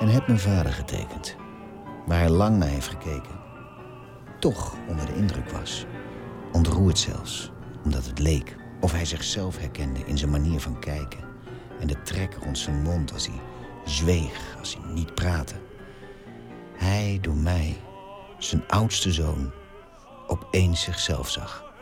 En 0.00 0.08
heb 0.08 0.26
mijn 0.26 0.38
vader 0.38 0.72
getekend, 0.72 1.36
waar 2.06 2.18
hij 2.18 2.30
lang 2.30 2.56
naar 2.56 2.68
heeft 2.68 2.88
gekeken. 2.88 3.40
Toch 4.40 4.74
onder 4.88 5.06
de 5.06 5.14
indruk 5.14 5.50
was. 5.50 5.86
Ontroerd 6.52 6.98
zelfs, 6.98 7.50
omdat 7.84 8.06
het 8.06 8.18
leek 8.18 8.56
of 8.80 8.92
hij 8.92 9.04
zichzelf 9.04 9.58
herkende 9.58 10.00
in 10.04 10.18
zijn 10.18 10.30
manier 10.30 10.60
van 10.60 10.78
kijken. 10.78 11.24
En 11.80 11.86
de 11.86 12.02
trek 12.02 12.36
rond 12.42 12.58
zijn 12.58 12.82
mond 12.82 13.12
als 13.12 13.26
hij 13.26 13.40
zweeg 13.84 14.56
als 14.58 14.78
hij 14.78 14.92
niet 14.92 15.14
praatte. 15.14 15.54
Hij 16.76 17.18
door 17.20 17.36
mij, 17.36 17.76
zijn 18.38 18.68
oudste 18.68 19.12
zoon, 19.12 19.52
opeens 20.26 20.82
zichzelf 20.82 21.30
zag. 21.30 21.72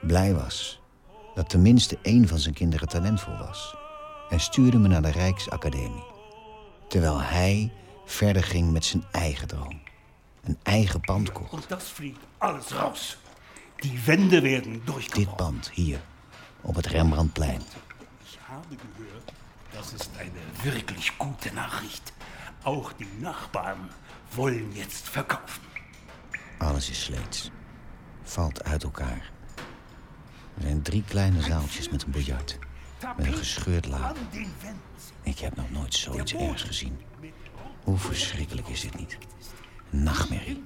Blij 0.00 0.34
was 0.34 0.82
dat 1.34 1.48
tenminste 1.48 1.98
één 2.02 2.28
van 2.28 2.38
zijn 2.38 2.54
kinderen 2.54 2.88
talentvol 2.88 3.36
was. 3.36 3.76
En 4.28 4.40
stuurde 4.40 4.78
me 4.78 4.88
naar 4.88 5.02
de 5.02 5.10
Rijksacademie. 5.10 6.13
Terwijl 6.94 7.20
hij 7.20 7.72
verder 8.04 8.44
ging 8.44 8.72
met 8.72 8.84
zijn 8.84 9.04
eigen 9.10 9.48
droom. 9.48 9.80
Een 10.42 10.58
eigen 10.62 11.00
pand 11.00 11.32
kocht. 11.32 11.66
Alles 12.38 12.68
raus. 12.68 13.18
Die 13.76 14.00
Wände 14.04 14.40
werden 14.40 14.84
durchgebrochen. 14.84 15.26
Dit 15.26 15.36
pand 15.36 15.70
hier, 15.70 16.00
op 16.60 16.74
het 16.74 16.86
Rembrandtplein. 16.86 17.60
Ich 18.24 18.38
habe 18.46 18.76
gehört, 18.96 19.32
das 19.70 19.92
ist 19.92 20.10
eine 20.18 20.62
wirklich 20.62 21.16
gute 21.16 21.52
Nachricht. 21.52 22.12
Auch 22.62 22.92
die 22.92 23.08
Nachbarn 23.18 23.90
wollen 24.34 24.72
jetzt 24.72 25.08
verkaufen. 25.08 25.62
Alles 26.58 26.90
is 26.90 27.02
sleets. 27.02 27.50
Valt 28.22 28.64
uit 28.64 28.82
elkaar. 28.82 29.30
Er 30.56 30.62
zijn 30.62 30.82
drie 30.82 31.04
kleine 31.08 31.42
zaaltjes 31.42 31.88
met 31.88 32.02
een 32.02 32.10
biljart. 32.10 32.58
Met 33.16 33.26
een 33.26 33.32
gescheurd 33.32 33.86
Wänden. 33.86 34.16
Ik 35.22 35.38
heb 35.38 35.56
nog 35.56 35.70
nooit 35.70 35.94
zoiets 35.94 36.34
ergs 36.34 36.62
gezien. 36.62 36.98
Hoe 37.84 37.98
verschrikkelijk 37.98 38.68
is 38.68 38.80
dit 38.80 38.98
niet? 38.98 39.18
Een 39.90 40.02
nachtmerrie. 40.02 40.64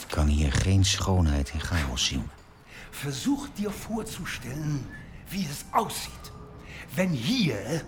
Ik 0.00 0.06
kan 0.08 0.26
hier 0.26 0.52
geen 0.52 0.84
schoonheid 0.84 1.50
in 1.50 1.60
chaos 1.60 2.06
zien. 2.06 2.22
Versuch 2.90 3.48
dir 3.54 3.70
vorzustellen, 3.70 4.86
wie 5.28 5.46
es 5.46 5.64
aussieht, 5.70 6.32
wenn 6.94 7.10
hier 7.10 7.84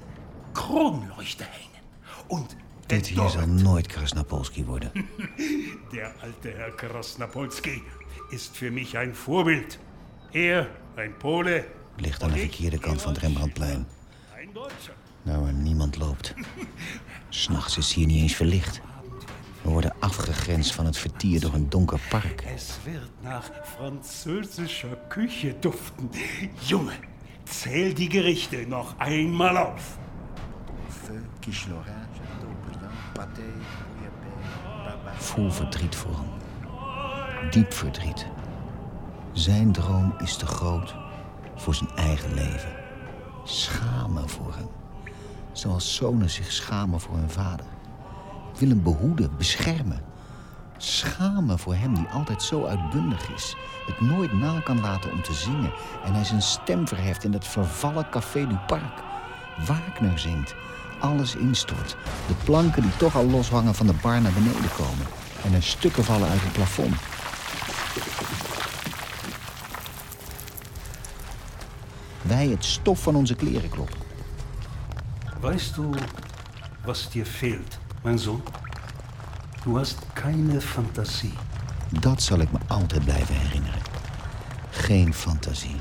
Kronleuchter 0.52 1.46
hängen 1.50 1.82
und 2.26 2.56
wenn 2.86 2.98
Dit 2.98 3.06
hier 3.06 3.28
zal 3.28 3.46
nooit 3.46 3.86
Krasnapolski 3.86 4.64
worden. 4.64 4.90
Der 5.92 6.14
alte 6.22 6.50
Herr 6.56 6.70
Krasnapolski 6.70 7.82
ist 8.30 8.56
für 8.56 8.70
mich 8.70 8.96
ein 8.96 9.14
Vorbild. 9.14 9.78
Er, 10.32 10.66
ein 10.96 11.18
Pole, 11.18 11.64
Ligt 12.00 12.22
aan 12.22 12.30
de 12.30 12.38
verkeerde 12.38 12.78
kant 12.78 13.02
van 13.02 13.12
het 13.12 13.20
Rembrandtplein. 13.20 13.86
Nou, 15.22 15.42
waar 15.42 15.52
niemand 15.52 15.96
loopt. 15.96 16.34
S'nachts 17.28 17.76
is 17.76 17.94
hier 17.94 18.06
niet 18.06 18.22
eens 18.22 18.34
verlicht. 18.34 18.80
We 19.62 19.70
worden 19.70 19.94
afgegrensd 19.98 20.74
van 20.74 20.86
het 20.86 20.96
vertier 20.96 21.40
door 21.40 21.54
een 21.54 21.68
donker 21.68 22.00
park. 22.08 22.40
Es 22.40 22.78
wird 22.84 23.10
nach 23.22 23.50
französischer 23.64 24.98
Küche 25.08 25.56
duften. 25.60 26.10
Junge, 26.66 26.92
zähl 27.44 27.94
die 27.94 28.10
Gerichte 28.10 28.64
noch 28.68 28.94
einmal 28.98 29.56
auf. 29.56 29.98
Vol 35.16 35.50
verdriet 35.50 35.96
voor 35.96 36.16
hem. 36.16 37.50
Diep 37.50 37.72
verdriet. 37.72 38.26
Zijn 39.32 39.72
droom 39.72 40.14
is 40.18 40.36
te 40.36 40.46
groot 40.46 40.94
voor 41.60 41.74
zijn 41.74 41.90
eigen 41.94 42.34
leven. 42.34 42.72
Schamen 43.44 44.28
voor 44.28 44.54
hem. 44.54 44.68
Zoals 45.52 45.94
zonen 45.94 46.30
zich 46.30 46.52
schamen 46.52 47.00
voor 47.00 47.16
hun 47.16 47.30
vader. 47.30 47.66
Ik 48.52 48.58
wil 48.58 48.68
hem 48.68 48.82
behoeden, 48.82 49.36
beschermen. 49.36 50.02
Schamen 50.76 51.58
voor 51.58 51.74
hem 51.74 51.94
die 51.94 52.06
altijd 52.06 52.42
zo 52.42 52.64
uitbundig 52.64 53.30
is. 53.30 53.56
Het 53.86 54.00
nooit 54.00 54.32
na 54.32 54.60
kan 54.60 54.80
laten 54.80 55.12
om 55.12 55.22
te 55.22 55.34
zingen. 55.34 55.72
En 56.04 56.14
hij 56.14 56.24
zijn 56.24 56.42
stem 56.42 56.88
verheft 56.88 57.24
in 57.24 57.30
dat 57.30 57.46
vervallen 57.46 58.08
Café 58.10 58.46
du 58.46 58.56
Parc. 58.66 59.02
Wagner 59.66 60.18
zingt. 60.18 60.54
Alles 61.00 61.36
instort. 61.36 61.96
De 62.26 62.34
planken 62.44 62.82
die 62.82 62.96
toch 62.96 63.16
al 63.16 63.26
loshangen 63.26 63.74
van 63.74 63.86
de 63.86 63.94
bar 64.02 64.20
naar 64.20 64.32
beneden 64.32 64.72
komen. 64.76 65.06
En 65.44 65.54
er 65.54 65.62
stukken 65.62 66.04
vallen 66.04 66.28
uit 66.28 66.42
het 66.42 66.52
plafond. 66.52 66.94
Wij 72.30 72.48
het 72.48 72.64
stof 72.64 73.02
van 73.02 73.14
onze 73.16 73.34
kleren 73.34 73.70
kloppen. 73.70 73.98
Weißt 75.40 75.76
du, 75.76 75.90
was 76.84 77.10
dir 77.10 77.26
fehlt, 77.26 77.78
mein 78.02 78.18
Sohn? 78.18 78.42
Du 79.64 79.76
hast 79.76 79.98
keine 80.12 80.60
Fantasie. 80.60 81.32
Dat 82.00 82.22
zal 82.22 82.38
ik 82.38 82.52
me 82.52 82.58
altijd 82.68 83.04
blijven 83.04 83.34
herinneren. 83.34 83.80
Geen 84.70 85.14
fantasie. 85.14 85.76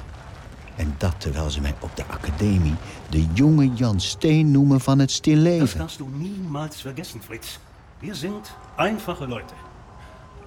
En 0.75 0.95
dat 0.97 1.19
terwijl 1.21 1.49
ze 1.49 1.61
mij 1.61 1.75
op 1.79 1.95
de 1.95 2.05
academie 2.05 2.75
de 3.09 3.25
jonge 3.33 3.73
Jan 3.73 3.99
Steen 3.99 4.51
noemen 4.51 4.79
van 4.79 4.99
het 4.99 5.11
stilleven. 5.11 5.77
darfst 5.77 5.97
du 5.97 6.07
niemals 6.07 6.81
vergessen, 6.81 7.21
Fritz. 7.21 7.57
Wir 7.99 8.15
sind 8.15 8.55
einfache 8.75 9.27
Leute. 9.27 9.53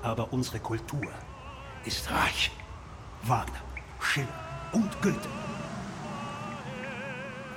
Aber 0.03 0.27
unsere 0.33 0.59
Kultur 0.59 1.11
ist 1.85 2.11
reich. 2.11 2.51
Wagner, 3.21 3.62
Schiller 3.99 4.41
und 4.73 5.01
Goethe. 5.01 5.41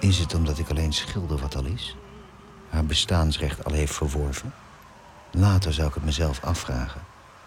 Is 0.06 0.20
het 0.20 0.34
omdat 0.34 0.58
ik 0.58 0.70
alleen 0.70 0.94
schilder 0.94 1.38
wat 1.38 1.56
al 1.56 1.66
is? 1.66 1.96
Haar 2.70 2.86
bestaansrecht 2.86 3.66
al 3.66 3.74
heeft 3.74 3.94
verworven? 3.94 4.54
Later 5.32 5.74
zou 5.74 5.88
ik 5.88 5.94
het 5.94 6.04
mezelf 6.04 6.44
afvragen. 6.44 7.02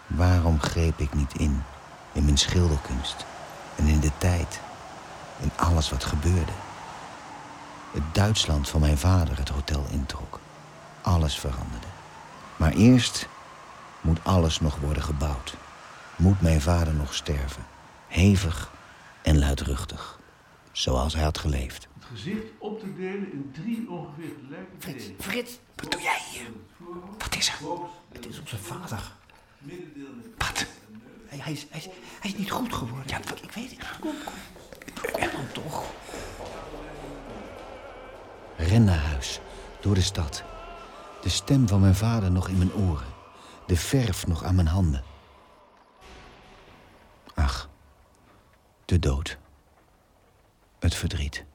Waarom 0.07 0.59
greep 0.59 0.99
ik 0.99 1.13
niet 1.13 1.33
in? 1.33 1.63
In 2.11 2.23
mijn 2.23 2.37
schilderkunst. 2.37 3.25
En 3.75 3.85
in 3.85 3.99
de 3.99 4.11
tijd. 4.17 4.59
In 5.39 5.51
alles 5.55 5.89
wat 5.89 6.03
gebeurde. 6.03 6.51
Het 7.91 8.03
Duitsland 8.11 8.69
van 8.69 8.79
mijn 8.79 8.97
vader 8.97 9.37
het 9.37 9.49
hotel 9.49 9.85
introk. 9.89 10.39
Alles 11.01 11.35
veranderde. 11.35 11.87
Maar 12.55 12.73
eerst 12.73 13.27
moet 14.01 14.19
alles 14.23 14.59
nog 14.59 14.77
worden 14.79 15.03
gebouwd. 15.03 15.55
Moet 16.15 16.41
mijn 16.41 16.61
vader 16.61 16.93
nog 16.93 17.13
sterven. 17.13 17.65
Hevig 18.07 18.71
en 19.21 19.39
luidruchtig. 19.39 20.19
Zoals 20.71 21.13
hij 21.13 21.23
had 21.23 21.37
geleefd. 21.37 21.88
Gezicht 22.09 22.45
op 22.57 22.79
te 22.79 22.95
delen 22.95 23.31
in 23.31 23.51
drie 23.53 23.89
ongeveer 23.89 24.31
gelijke 24.45 24.77
delen. 24.77 25.15
Frits, 25.19 25.59
wat 25.75 25.91
doe 25.91 26.01
jij 26.01 26.19
hier? 26.31 26.51
Wat 27.17 27.35
is 27.35 27.47
er? 27.47 27.55
Het 28.11 28.27
is 28.27 28.39
onze 28.39 28.57
vader. 28.57 29.11
Wat? 30.37 30.65
Hij, 31.25 31.37
hij, 31.37 31.51
is, 31.51 31.67
hij, 31.69 31.79
is, 31.79 31.85
hij 32.19 32.31
is 32.31 32.37
niet 32.37 32.51
goed 32.51 32.73
geworden. 32.73 33.07
Ja, 33.07 33.17
ik 33.17 33.51
weet 33.51 33.69
het. 33.69 33.99
Kom, 33.99 34.15
kom. 34.25 34.33
Kom 35.11 35.31
dan 35.31 35.51
toch. 35.51 35.83
Ren 38.57 38.83
naar 38.83 38.97
huis, 38.97 39.39
door 39.81 39.95
de 39.95 40.01
stad. 40.01 40.43
De 41.21 41.29
stem 41.29 41.67
van 41.67 41.79
mijn 41.79 41.95
vader 41.95 42.31
nog 42.31 42.47
in 42.47 42.57
mijn 42.57 42.73
oren. 42.73 43.07
De 43.65 43.75
verf 43.75 44.27
nog 44.27 44.43
aan 44.43 44.55
mijn 44.55 44.67
handen. 44.67 45.03
Ach, 47.33 47.69
de 48.85 48.99
dood. 48.99 49.37
Het 50.79 50.95
verdriet. 50.95 51.45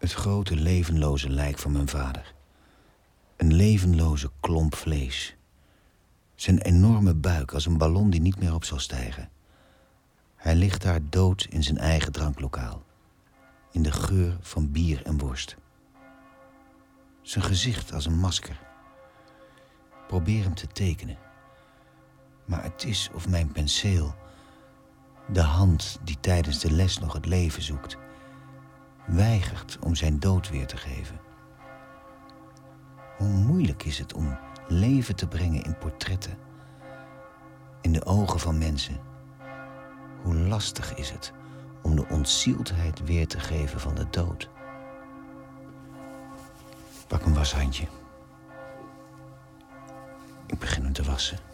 Het 0.00 0.12
grote 0.12 0.56
levenloze 0.56 1.30
lijk 1.30 1.58
van 1.58 1.72
mijn 1.72 1.88
vader. 1.88 2.34
Een 3.36 3.54
levenloze 3.54 4.30
klomp 4.40 4.74
vlees. 4.74 5.36
Zijn 6.34 6.58
enorme 6.58 7.14
buik 7.14 7.52
als 7.52 7.66
een 7.66 7.78
ballon 7.78 8.10
die 8.10 8.20
niet 8.20 8.38
meer 8.38 8.54
op 8.54 8.64
zal 8.64 8.78
stijgen. 8.78 9.30
Hij 10.36 10.54
ligt 10.54 10.82
daar 10.82 11.00
dood 11.08 11.46
in 11.50 11.62
zijn 11.62 11.78
eigen 11.78 12.12
dranklokaal 12.12 12.82
in 13.70 13.82
de 13.82 13.92
geur 13.92 14.36
van 14.40 14.70
bier 14.70 15.02
en 15.04 15.18
worst. 15.18 15.56
Zijn 17.22 17.44
gezicht 17.44 17.92
als 17.92 18.06
een 18.06 18.18
masker. 18.18 18.60
Probeer 20.06 20.42
hem 20.42 20.54
te 20.54 20.66
tekenen. 20.66 21.18
Maar 22.44 22.62
het 22.62 22.84
is 22.84 23.10
of 23.14 23.28
mijn 23.28 23.52
penseel, 23.52 24.14
de 25.32 25.42
hand 25.42 25.98
die 26.04 26.20
tijdens 26.20 26.58
de 26.58 26.70
les 26.72 26.98
nog 26.98 27.12
het 27.12 27.26
leven 27.26 27.62
zoekt, 27.62 27.96
weigert 29.10 29.78
om 29.80 29.94
zijn 29.94 30.18
dood 30.18 30.48
weer 30.48 30.66
te 30.66 30.76
geven. 30.76 31.20
Hoe 33.16 33.28
moeilijk 33.28 33.84
is 33.84 33.98
het 33.98 34.14
om 34.14 34.38
leven 34.68 35.16
te 35.16 35.26
brengen 35.28 35.62
in 35.62 35.78
portretten, 35.78 36.38
in 37.80 37.92
de 37.92 38.04
ogen 38.04 38.40
van 38.40 38.58
mensen. 38.58 39.00
Hoe 40.22 40.34
lastig 40.34 40.94
is 40.94 41.10
het 41.10 41.32
om 41.82 41.96
de 41.96 42.06
ontzieldheid 42.08 43.04
weer 43.04 43.26
te 43.26 43.40
geven 43.40 43.80
van 43.80 43.94
de 43.94 44.06
dood. 44.10 44.48
Pak 47.06 47.24
een 47.24 47.34
washandje. 47.34 47.86
Ik 50.46 50.58
begin 50.58 50.84
hem 50.84 50.92
te 50.92 51.02
wassen. 51.02 51.49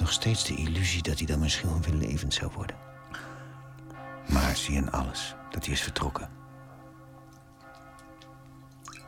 Nog 0.00 0.12
steeds 0.12 0.44
de 0.44 0.54
illusie 0.54 1.02
dat 1.02 1.18
hij 1.18 1.26
dan 1.26 1.38
misschien 1.38 1.68
wel 1.68 1.80
weer 1.80 2.08
levend 2.08 2.34
zou 2.34 2.50
worden. 2.54 2.76
Maar 4.28 4.56
zie 4.56 4.74
in 4.74 4.90
alles 4.90 5.34
dat 5.50 5.64
hij 5.64 5.74
is 5.74 5.80
vertrokken. 5.80 6.30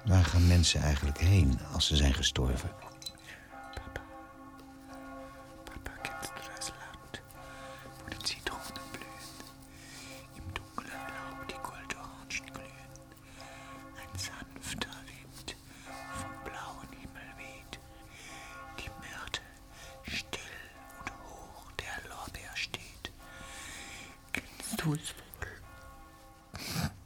Waar 0.04 0.24
gaan 0.24 0.46
mensen 0.46 0.80
eigenlijk 0.80 1.18
heen 1.18 1.58
als 1.72 1.86
ze 1.86 1.96
zijn 1.96 2.14
gestorven? 2.14 2.70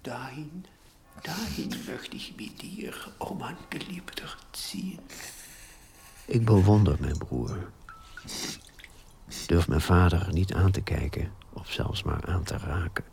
Dahin, 0.02 0.64
dahin 1.22 1.70
möchte 1.86 2.16
ich 2.16 2.36
mit 2.36 2.62
dir, 2.62 2.92
oh 3.18 3.34
mein 3.34 3.56
Geliebter, 3.70 4.36
ziehen. 4.52 5.00
Ik 6.26 6.44
bewonder 6.44 6.96
mijn 7.00 7.18
broer. 7.18 7.70
Durf 9.46 9.68
mijn 9.68 9.80
vader 9.80 10.32
niet 10.32 10.54
aan 10.54 10.70
te 10.70 10.80
kijken 10.80 11.32
of 11.52 11.70
zelfs 11.70 12.02
maar 12.02 12.26
aan 12.26 12.42
te 12.42 12.56
raken. 12.56 13.04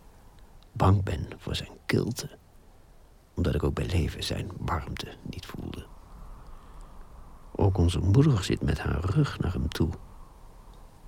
Bang 0.72 1.04
ben 1.04 1.28
voor 1.38 1.56
zijn 1.56 1.78
kilte, 1.86 2.30
omdat 3.36 3.56
ik 3.56 3.64
ook 3.64 3.74
bij 3.74 3.86
leven 3.86 4.24
zijn 4.24 4.52
warmte 4.58 5.14
niet 5.22 5.46
voelde. 5.46 5.86
Ook 7.56 7.78
onze 7.78 8.00
moeder 8.00 8.44
zit 8.44 8.62
met 8.62 8.80
haar 8.80 9.06
rug 9.06 9.40
naar 9.40 9.54
hem 9.54 9.70
toe, 9.70 9.90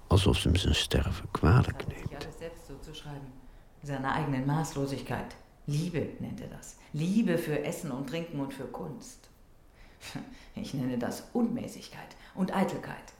alsof 0.07 0.37
ze 0.37 0.47
hem 0.47 0.57
zijn 0.57 0.75
sterven 0.75 1.31
kwalijk 1.31 1.87
neemt. 1.87 2.27
Seiner 3.83 4.13
eigenen 4.13 4.45
Maßlosigkeit. 4.45 5.35
Liebe 5.67 6.07
nennt 6.19 6.39
er 6.41 6.47
das. 6.47 6.77
Liebe 6.93 7.37
für 7.37 7.63
Essen 7.63 7.91
und 7.91 8.09
Trinken 8.09 8.39
und 8.39 8.53
für 8.53 8.65
Kunst. 8.65 9.29
Ich 10.55 10.73
nenne 10.75 10.99
das 10.99 11.23
Unmäßigkeit 11.33 12.15
und 12.35 12.55
Eitelkeit. 12.55 13.13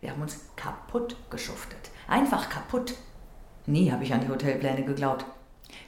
Wir 0.00 0.10
haben 0.10 0.20
uns 0.20 0.38
kaputt 0.54 1.16
geschuftet. 1.30 1.90
Einfach 2.08 2.50
kaputt. 2.50 2.94
Nie 3.64 3.90
habe 3.90 4.04
ich 4.04 4.12
an 4.12 4.20
die 4.20 4.28
Hotelpläne 4.28 4.84
geglaubt. 4.84 5.24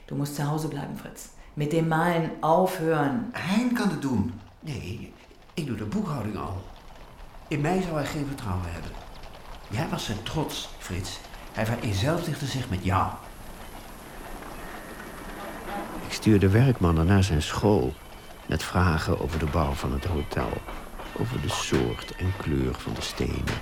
Du 0.07 0.15
musst 0.15 0.35
zu 0.35 0.49
Hause 0.49 0.69
bleiben, 0.69 0.97
Fritz. 0.97 1.33
Mit 1.55 1.71
dem 1.71 1.87
Malen 1.87 2.31
aufhören. 2.41 3.31
Hein 3.33 3.75
kan 3.75 3.89
het 3.89 4.01
doen. 4.01 4.33
Nee, 4.59 5.13
ik 5.53 5.67
doe 5.67 5.77
de 5.77 5.85
boekhouding 5.85 6.37
al. 6.37 6.61
In 7.47 7.61
mij 7.61 7.81
zou 7.81 7.93
hij 7.93 8.05
geen 8.05 8.25
vertrouwen 8.25 8.71
hebben. 8.71 8.91
Jij 9.69 9.89
was 9.89 10.05
zijn 10.05 10.23
trots, 10.23 10.69
Frits. 10.77 11.19
Hij 11.53 11.65
vereenzelvigde 11.65 12.45
zich 12.45 12.69
met 12.69 12.83
jou. 12.83 13.11
Ik 16.07 16.13
stuurde 16.13 16.49
werkmannen 16.49 17.05
naar 17.05 17.23
zijn 17.23 17.41
school... 17.41 17.93
met 18.45 18.63
vragen 18.63 19.19
over 19.19 19.39
de 19.39 19.45
bouw 19.45 19.71
van 19.71 19.93
het 19.93 20.05
hotel. 20.05 20.49
Over 21.19 21.41
de 21.41 21.49
soort 21.49 22.15
en 22.15 22.33
kleur 22.37 22.73
van 22.73 22.93
de 22.93 23.01
stenen. 23.01 23.57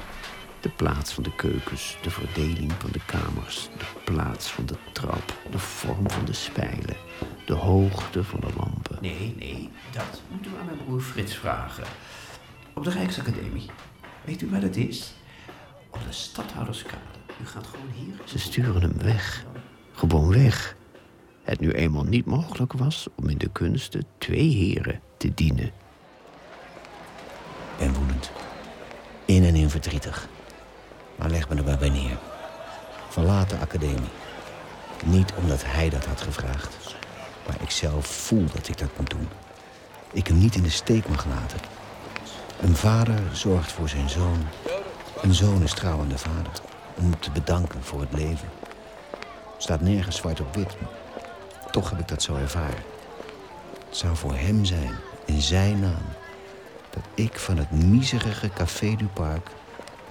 De 0.59 0.69
plaats 0.69 1.13
van 1.13 1.23
de 1.23 1.35
keukens, 1.35 1.97
de 2.01 2.09
verdeling 2.09 2.71
van 2.79 2.91
de 2.91 2.99
kamers... 3.05 3.69
de 3.77 4.11
plaats 4.11 4.51
van 4.51 4.65
de 4.65 4.75
trap, 4.91 5.33
de 5.51 5.59
vorm 5.59 6.09
van 6.09 6.25
de 6.25 6.33
spijlen... 6.33 6.97
de 7.45 7.53
hoogte 7.53 8.23
van 8.23 8.39
de 8.39 8.49
lampen. 8.57 8.97
Nee, 9.01 9.35
nee, 9.39 9.69
dat 9.91 10.21
moeten 10.31 10.51
we 10.51 10.57
aan 10.59 10.65
mijn 10.65 10.77
broer 10.85 11.01
Frits 11.01 11.35
vragen. 11.35 11.83
Op 12.73 12.83
de 12.83 12.89
Rijksacademie. 12.89 13.69
Weet 14.25 14.41
u 14.41 14.49
waar 14.49 14.61
dat 14.61 14.75
is? 14.75 15.13
Op 15.89 15.99
de 16.07 16.13
Stadhouderskade. 16.13 17.19
U 17.41 17.45
gaat 17.45 17.67
gewoon 17.67 17.91
hier... 17.95 18.15
Ze 18.25 18.39
sturen 18.39 18.81
hem 18.81 18.97
weg. 18.97 19.45
Gewoon 19.93 20.29
weg. 20.29 20.75
Het 21.45 21.59
nu 21.59 21.71
eenmaal 21.71 22.03
niet 22.03 22.25
mogelijk 22.25 22.73
was 22.73 23.07
om 23.15 23.29
in 23.29 23.37
de 23.37 23.49
kunsten 23.51 24.05
twee 24.17 24.49
heren 24.49 24.99
te 25.17 25.33
dienen. 25.33 25.71
Ben 27.77 27.93
woedend. 27.93 28.31
In 29.25 29.43
en 29.43 29.55
in 29.55 29.69
verdrietig. 29.69 30.27
Maar 31.15 31.29
leg 31.29 31.49
me 31.49 31.55
er 31.55 31.63
maar 31.63 31.77
bij 31.77 31.89
neer. 31.89 32.17
Verlaat 33.09 33.49
de 33.49 33.57
academie. 33.57 34.09
Niet 35.05 35.33
omdat 35.41 35.63
hij 35.65 35.89
dat 35.89 36.05
had 36.05 36.21
gevraagd. 36.21 36.95
Maar 37.47 37.61
ik 37.61 37.69
zelf 37.69 38.07
voel 38.07 38.45
dat 38.53 38.67
ik 38.67 38.77
dat 38.77 38.97
moet 38.97 39.09
doen. 39.09 39.27
Ik 40.11 40.27
hem 40.27 40.37
niet 40.37 40.55
in 40.55 40.63
de 40.63 40.69
steek 40.69 41.09
mag 41.09 41.25
laten. 41.25 41.59
Een 42.61 42.75
vader 42.75 43.19
zorgt 43.31 43.71
voor 43.71 43.89
zijn 43.89 44.09
zoon. 44.09 44.45
Een 45.21 45.33
zoon 45.33 45.61
is 45.61 45.73
trouw 45.73 45.99
aan 45.99 46.09
de 46.09 46.17
vader. 46.17 46.51
Om 46.95 47.19
te 47.19 47.31
bedanken 47.31 47.83
voor 47.83 47.99
het 47.99 48.13
leven. 48.13 48.49
Staat 49.57 49.81
nergens 49.81 50.15
zwart 50.15 50.39
op 50.39 50.55
wit. 50.55 50.77
Toch 51.75 51.89
heb 51.89 51.99
ik 51.99 52.07
dat 52.07 52.23
zo 52.23 52.35
ervaren. 52.35 52.83
Het 53.87 53.97
zou 53.97 54.15
voor 54.15 54.35
hem 54.35 54.65
zijn, 54.65 54.95
in 55.25 55.41
zijn 55.41 55.79
naam, 55.79 56.05
dat 56.89 57.03
ik 57.13 57.39
van 57.39 57.57
het 57.57 57.71
miserige 57.71 58.49
Café 58.49 58.95
du 58.95 59.05
Parc 59.05 59.47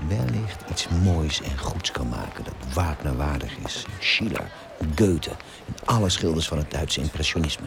wellicht 0.09 0.71
iets 0.71 0.89
moois 0.89 1.43
en 1.43 1.59
goeds 1.59 1.91
kan 1.91 2.09
maken 2.09 2.45
dat 2.45 2.55
Wagner 2.75 3.17
waardig 3.17 3.57
is. 3.57 3.87
Schiller, 3.99 4.51
Goethe 4.97 5.31
en 5.31 5.75
alle 5.85 6.09
schilders 6.09 6.49
van 6.49 6.59
het 6.59 6.71
Duitse 6.71 7.01
impressionisme. 7.01 7.67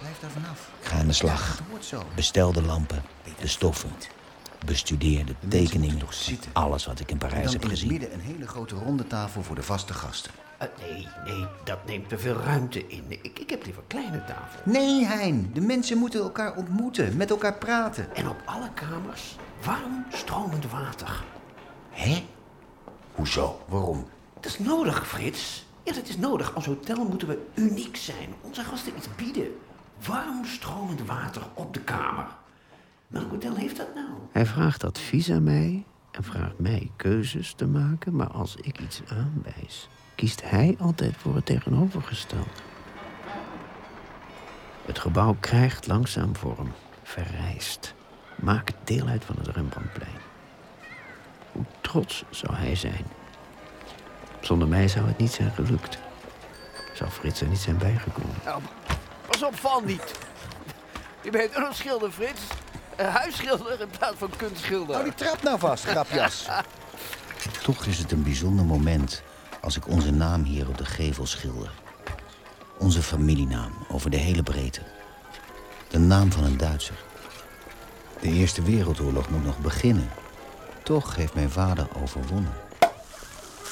Blijf 0.00 0.18
daar 0.20 0.30
vanaf. 0.30 0.70
Ik 0.80 0.86
ga 0.86 0.96
aan 0.98 1.06
de 1.06 1.12
slag. 1.12 1.60
Bestel 2.14 2.52
de 2.52 2.62
lampen, 2.62 3.02
de 3.40 3.46
stoffen. 3.46 3.90
Bestudeer 4.64 5.24
de 5.24 5.34
tekeningen. 5.48 6.00
Alles 6.52 6.86
wat 6.86 7.00
ik 7.00 7.10
in 7.10 7.18
En 7.20 7.28
Parijs 7.28 7.44
dan 7.44 7.52
heb 7.52 7.62
in 7.62 7.68
het 7.70 7.78
gezien. 7.78 7.90
midden 7.92 8.14
een 8.14 8.20
hele 8.20 8.46
grote 8.46 8.74
ronde 8.74 9.06
tafel 9.06 9.42
voor 9.42 9.54
de 9.54 9.62
vaste 9.62 9.94
gasten. 9.94 10.30
Eh, 10.60 10.68
nee, 10.80 11.08
nee, 11.24 11.46
dat 11.64 11.86
neemt 11.86 12.08
te 12.08 12.18
veel 12.18 12.34
ruimte 12.34 12.86
in. 12.86 13.04
Ik, 13.08 13.38
ik 13.38 13.50
heb 13.50 13.64
liever 13.64 13.82
kleine 13.86 14.24
tafel. 14.24 14.60
Nee, 14.64 15.06
Hein. 15.06 15.50
De 15.54 15.60
mensen 15.60 15.98
moeten 15.98 16.20
elkaar 16.20 16.56
ontmoeten, 16.56 17.16
met 17.16 17.30
elkaar 17.30 17.54
praten. 17.54 18.14
En 18.14 18.28
op 18.28 18.42
alle 18.44 18.70
kamers 18.74 19.36
warm 19.64 20.04
stromend 20.08 20.70
water. 20.70 21.24
Hè? 21.90 22.24
Hoezo? 23.14 23.60
Waarom? 23.68 24.06
Dat 24.34 24.44
is 24.52 24.58
nodig, 24.58 25.08
Frits. 25.08 25.66
Ja, 25.82 25.92
dat 25.92 26.08
is 26.08 26.16
nodig. 26.16 26.54
Als 26.54 26.66
hotel 26.66 27.04
moeten 27.04 27.28
we 27.28 27.46
uniek 27.54 27.96
zijn. 27.96 28.28
Onze 28.40 28.64
gasten 28.64 28.92
iets 28.96 29.08
bieden. 29.16 29.48
Warm 30.06 30.44
stromend 30.44 31.06
water 31.06 31.42
op 31.54 31.74
de 31.74 31.80
kamer. 31.80 32.26
Welk 33.06 33.30
hotel 33.30 33.54
heeft 33.54 33.76
dat 33.76 33.94
nou? 33.94 34.08
Hij 34.32 34.46
vraagt 34.46 34.84
advies 34.84 35.30
aan 35.30 35.42
mij 35.42 35.84
en 36.10 36.24
vraagt 36.24 36.58
mij 36.58 36.90
keuzes 36.96 37.52
te 37.52 37.66
maken. 37.66 38.16
Maar 38.16 38.30
als 38.30 38.56
ik 38.56 38.80
iets 38.80 39.02
aanwijs, 39.08 39.88
kiest 40.20 40.42
hij 40.44 40.76
altijd 40.78 41.16
voor 41.16 41.34
het 41.34 41.46
tegenovergestelde. 41.46 42.50
Het 44.86 44.98
gebouw 44.98 45.36
krijgt 45.40 45.86
langzaam 45.86 46.36
vorm, 46.36 46.72
verrijst, 47.02 47.94
maakt 48.34 48.74
deel 48.84 49.06
uit 49.06 49.24
van 49.24 49.36
het 49.38 49.46
Rembrandtplein. 49.46 50.20
Hoe 51.52 51.64
trots 51.80 52.24
zou 52.30 52.54
hij 52.54 52.74
zijn? 52.74 53.06
Zonder 54.40 54.68
mij 54.68 54.88
zou 54.88 55.06
het 55.06 55.18
niet 55.18 55.32
zijn 55.32 55.50
gelukt. 55.50 55.98
Zou 56.94 57.10
Frits 57.10 57.40
er 57.40 57.48
niet 57.48 57.58
zijn 57.58 57.78
bijgekomen. 57.78 58.34
pas 59.26 59.42
op, 59.42 59.56
val 59.58 59.80
niet. 59.80 60.18
Je 61.22 61.30
bent 61.30 61.56
een 61.56 61.74
schilder, 61.74 62.10
Frits. 62.10 62.42
Een 62.96 63.06
huisschilder 63.06 63.80
in 63.80 63.90
plaats 63.98 64.16
van 64.18 64.30
kunstschilder. 64.36 64.94
Hou 64.94 65.04
die 65.04 65.14
trap 65.14 65.42
nou 65.42 65.58
vast, 65.58 65.84
grapjas. 65.84 66.48
Toch 67.62 67.84
is 67.84 67.98
het 67.98 68.12
een 68.12 68.22
bijzonder 68.22 68.64
moment 68.64 69.22
als 69.60 69.76
ik 69.76 69.88
onze 69.88 70.10
naam 70.10 70.42
hier 70.42 70.68
op 70.68 70.78
de 70.78 70.84
gevel 70.84 71.26
schilder. 71.26 71.70
Onze 72.78 73.02
familienaam 73.02 73.72
over 73.88 74.10
de 74.10 74.16
hele 74.16 74.42
breedte. 74.42 74.82
De 75.88 75.98
naam 75.98 76.32
van 76.32 76.44
een 76.44 76.56
Duitser. 76.56 77.04
De 78.20 78.28
Eerste 78.28 78.62
Wereldoorlog 78.62 79.30
moet 79.30 79.44
nog 79.44 79.58
beginnen. 79.58 80.08
Toch 80.82 81.16
heeft 81.16 81.34
mijn 81.34 81.50
vader 81.50 81.88
overwonnen. 82.02 82.52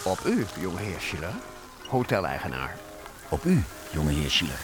Op 0.05 0.21
u, 0.27 0.47
jongeheer 0.61 1.01
Schiller. 1.01 1.35
Hoteleigenaar. 1.89 2.77
Op 3.29 3.45
u, 3.45 3.65
jongeheer 3.91 4.31
Schiller. 4.31 4.61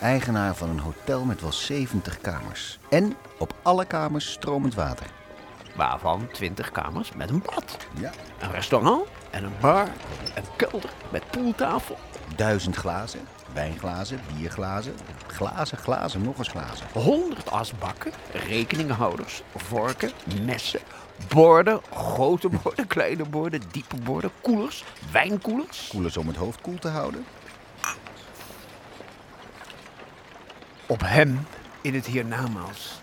Eigenaar 0.00 0.54
van 0.54 0.68
een 0.68 0.78
hotel 0.78 1.24
met 1.24 1.40
wel 1.40 1.52
70 1.52 2.20
kamers. 2.20 2.78
En 2.90 3.16
op 3.38 3.54
alle 3.62 3.84
kamers 3.84 4.32
stromend 4.32 4.74
water. 4.74 5.06
Waarvan 5.76 6.28
20 6.32 6.70
kamers 6.70 7.12
met 7.12 7.30
een 7.30 7.42
bad. 7.42 7.76
Ja. 8.00 8.10
Een 8.40 8.50
restaurant 8.50 9.08
en 9.30 9.44
een 9.44 9.56
bar. 9.60 9.88
Een 10.34 10.44
kelder 10.56 10.90
met 11.10 11.30
poeltafel. 11.30 11.98
Duizend 12.36 12.76
glazen, 12.76 13.20
wijnglazen, 13.52 14.20
bierglazen, 14.34 14.94
glazen, 15.26 15.78
glazen, 15.78 16.22
nog 16.22 16.38
eens 16.38 16.48
glazen. 16.48 16.86
100 16.92 17.50
asbakken, 17.50 18.12
rekeningenhouders, 18.32 19.42
vorken, 19.54 20.10
messen, 20.44 20.80
borden, 21.28 21.80
grote 21.92 22.48
borden, 22.48 22.86
kleine 22.86 23.24
borden, 23.24 23.62
diepe 23.70 23.96
borden, 23.96 24.30
koelers, 24.40 24.84
wijnkoelers. 25.12 25.88
Koelers 25.88 26.16
om 26.16 26.26
het 26.26 26.36
hoofd 26.36 26.60
koel 26.60 26.78
te 26.78 26.88
houden. 26.88 27.24
Op 30.86 31.00
hem 31.04 31.46
in 31.80 31.94
het 31.94 32.06
hiernamaals. 32.06 33.00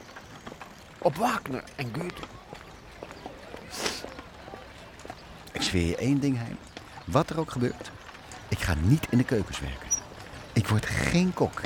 Op 0.98 1.16
Wagner 1.16 1.64
en 1.76 1.92
Goethe. 1.94 2.22
Ik 5.64 5.72
je 5.72 5.96
één 5.96 6.20
ding, 6.20 6.38
Hein. 6.38 6.58
Wat 7.06 7.30
er 7.30 7.40
ook 7.40 7.52
gebeurt, 7.52 7.92
ik 8.50 8.60
ga 8.60 8.76
niet 8.88 9.08
in 9.10 9.18
de 9.18 9.24
keukens 9.24 9.60
werken. 9.60 9.90
Ik 10.54 10.68
word 10.68 10.86
geen 10.86 11.34
kok. 11.34 11.62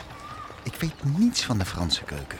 Ik 0.63 0.75
weet 0.75 1.17
niets 1.17 1.45
van 1.45 1.57
de 1.57 1.65
Franse 1.65 2.03
keuken. 2.03 2.37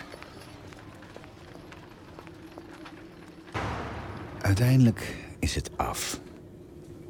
Uiteindelijk 4.41 5.15
is 5.39 5.56
het 5.56 5.78
af. 5.78 6.20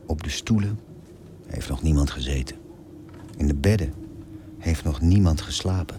Op 0.05 0.23
de 0.23 0.29
stoelen 0.29 0.79
heeft 1.47 1.69
nog 1.69 1.81
niemand 1.81 2.11
gezeten. 2.11 2.57
In 3.37 3.47
de 3.47 3.55
bedden 3.55 3.93
heeft 4.57 4.83
nog 4.83 5.01
niemand 5.01 5.41
geslapen. 5.41 5.97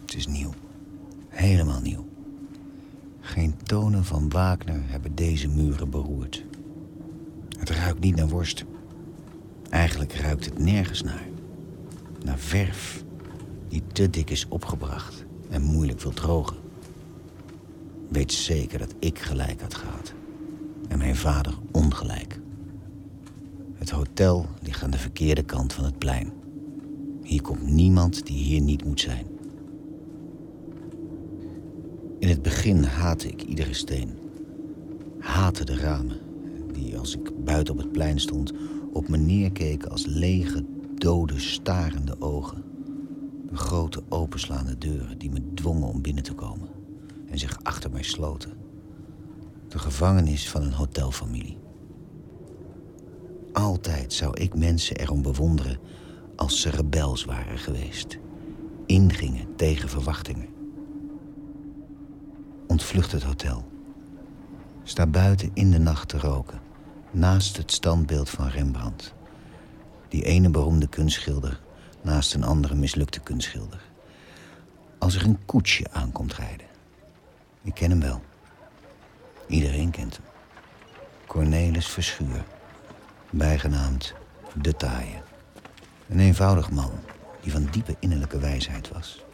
Het 0.00 0.14
is 0.14 0.26
nieuw. 0.26 0.54
Helemaal 1.28 1.80
nieuw. 1.80 2.08
Geen 3.20 3.56
tonen 3.62 4.04
van 4.04 4.30
Wagner 4.30 4.80
hebben 4.86 5.14
deze 5.14 5.48
muren 5.48 5.90
beroerd. 5.90 6.44
Het 7.62 7.70
ruikt 7.70 8.00
niet 8.00 8.16
naar 8.16 8.28
worst. 8.28 8.64
Eigenlijk 9.70 10.12
ruikt 10.12 10.44
het 10.44 10.58
nergens 10.58 11.02
naar. 11.02 11.26
Naar 12.24 12.38
verf. 12.38 13.04
die 13.68 13.82
te 13.92 14.10
dik 14.10 14.30
is 14.30 14.46
opgebracht 14.48 15.24
en 15.50 15.62
moeilijk 15.62 16.00
wil 16.00 16.12
drogen. 16.12 16.56
Weet 18.08 18.32
zeker 18.32 18.78
dat 18.78 18.94
ik 18.98 19.18
gelijk 19.18 19.60
had 19.60 19.74
gehad 19.74 20.12
en 20.88 20.98
mijn 20.98 21.16
vader 21.16 21.54
ongelijk. 21.72 22.40
Het 23.74 23.90
hotel 23.90 24.46
ligt 24.62 24.82
aan 24.82 24.90
de 24.90 24.98
verkeerde 24.98 25.42
kant 25.42 25.72
van 25.72 25.84
het 25.84 25.98
plein. 25.98 26.32
Hier 27.22 27.42
komt 27.42 27.66
niemand 27.66 28.26
die 28.26 28.42
hier 28.42 28.60
niet 28.60 28.84
moet 28.84 29.00
zijn. 29.00 29.26
In 32.18 32.28
het 32.28 32.42
begin 32.42 32.84
haatte 32.84 33.28
ik 33.28 33.42
iedere 33.42 33.74
steen. 33.74 34.18
Haatte 35.18 35.64
de 35.64 35.76
ramen, 35.76 36.18
die 36.72 36.98
als 36.98 37.16
ik 37.16 37.44
buiten 37.44 37.74
op 37.74 37.80
het 37.80 37.92
plein 37.92 38.20
stond... 38.20 38.52
op 38.92 39.08
me 39.08 39.16
neerkeken 39.16 39.90
als 39.90 40.06
lege, 40.06 40.64
dode, 40.94 41.38
starende 41.38 42.20
ogen. 42.20 42.64
De 43.48 43.56
grote 43.56 44.02
openslaande 44.08 44.78
deuren 44.78 45.18
die 45.18 45.30
me 45.30 45.54
dwongen 45.54 45.88
om 45.88 46.02
binnen 46.02 46.22
te 46.22 46.34
komen... 46.34 46.68
en 47.26 47.38
zich 47.38 47.58
achter 47.62 47.90
mij 47.90 48.02
sloten. 48.02 48.52
De 49.68 49.78
gevangenis 49.78 50.50
van 50.50 50.62
een 50.62 50.72
hotelfamilie. 50.72 51.58
Altijd 53.52 54.12
zou 54.12 54.40
ik 54.40 54.54
mensen 54.54 54.96
erom 54.96 55.22
bewonderen 55.22 55.78
als 56.36 56.60
ze 56.60 56.70
rebels 56.70 57.24
waren 57.24 57.58
geweest. 57.58 58.18
Ingingen 58.86 59.56
tegen 59.56 59.88
verwachtingen. 59.88 60.48
Ontvlucht 62.66 63.12
het 63.12 63.22
hotel. 63.22 63.71
Sta 64.84 65.06
buiten 65.06 65.50
in 65.54 65.70
de 65.70 65.78
nacht 65.78 66.08
te 66.08 66.18
roken, 66.18 66.60
naast 67.10 67.56
het 67.56 67.72
standbeeld 67.72 68.30
van 68.30 68.48
Rembrandt. 68.48 69.14
Die 70.08 70.24
ene 70.24 70.50
beroemde 70.50 70.86
kunstschilder 70.86 71.60
naast 72.00 72.34
een 72.34 72.44
andere 72.44 72.74
mislukte 72.74 73.20
kunstschilder. 73.20 73.80
Als 74.98 75.14
er 75.14 75.24
een 75.24 75.44
koetsje 75.44 75.86
aankomt 75.92 76.34
rijden. 76.34 76.66
Ik 77.62 77.74
ken 77.74 77.90
hem 77.90 78.00
wel. 78.00 78.22
Iedereen 79.46 79.90
kent 79.90 80.16
hem. 80.16 80.26
Cornelis 81.26 81.86
Verschuur, 81.86 82.44
bijgenaamd 83.30 84.14
De 84.54 84.76
Taaie. 84.76 85.22
Een 86.08 86.20
eenvoudig 86.20 86.70
man 86.70 86.92
die 87.40 87.52
van 87.52 87.68
diepe 87.70 87.96
innerlijke 87.98 88.38
wijsheid 88.38 88.88
was. 88.88 89.24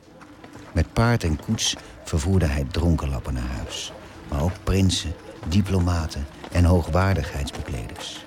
Met 0.73 0.93
paard 0.93 1.25
en 1.25 1.41
koets 1.41 1.77
vervoerde 2.05 2.47
hij 2.47 2.65
dronkenlappen 2.65 3.35
naar 3.35 3.49
huis. 3.57 3.93
Maar 4.31 4.43
ook 4.43 4.53
prinsen, 4.65 5.13
diplomaten 5.49 6.27
en 6.53 6.65
hoogwaardigheidsbekleders. 6.65 8.25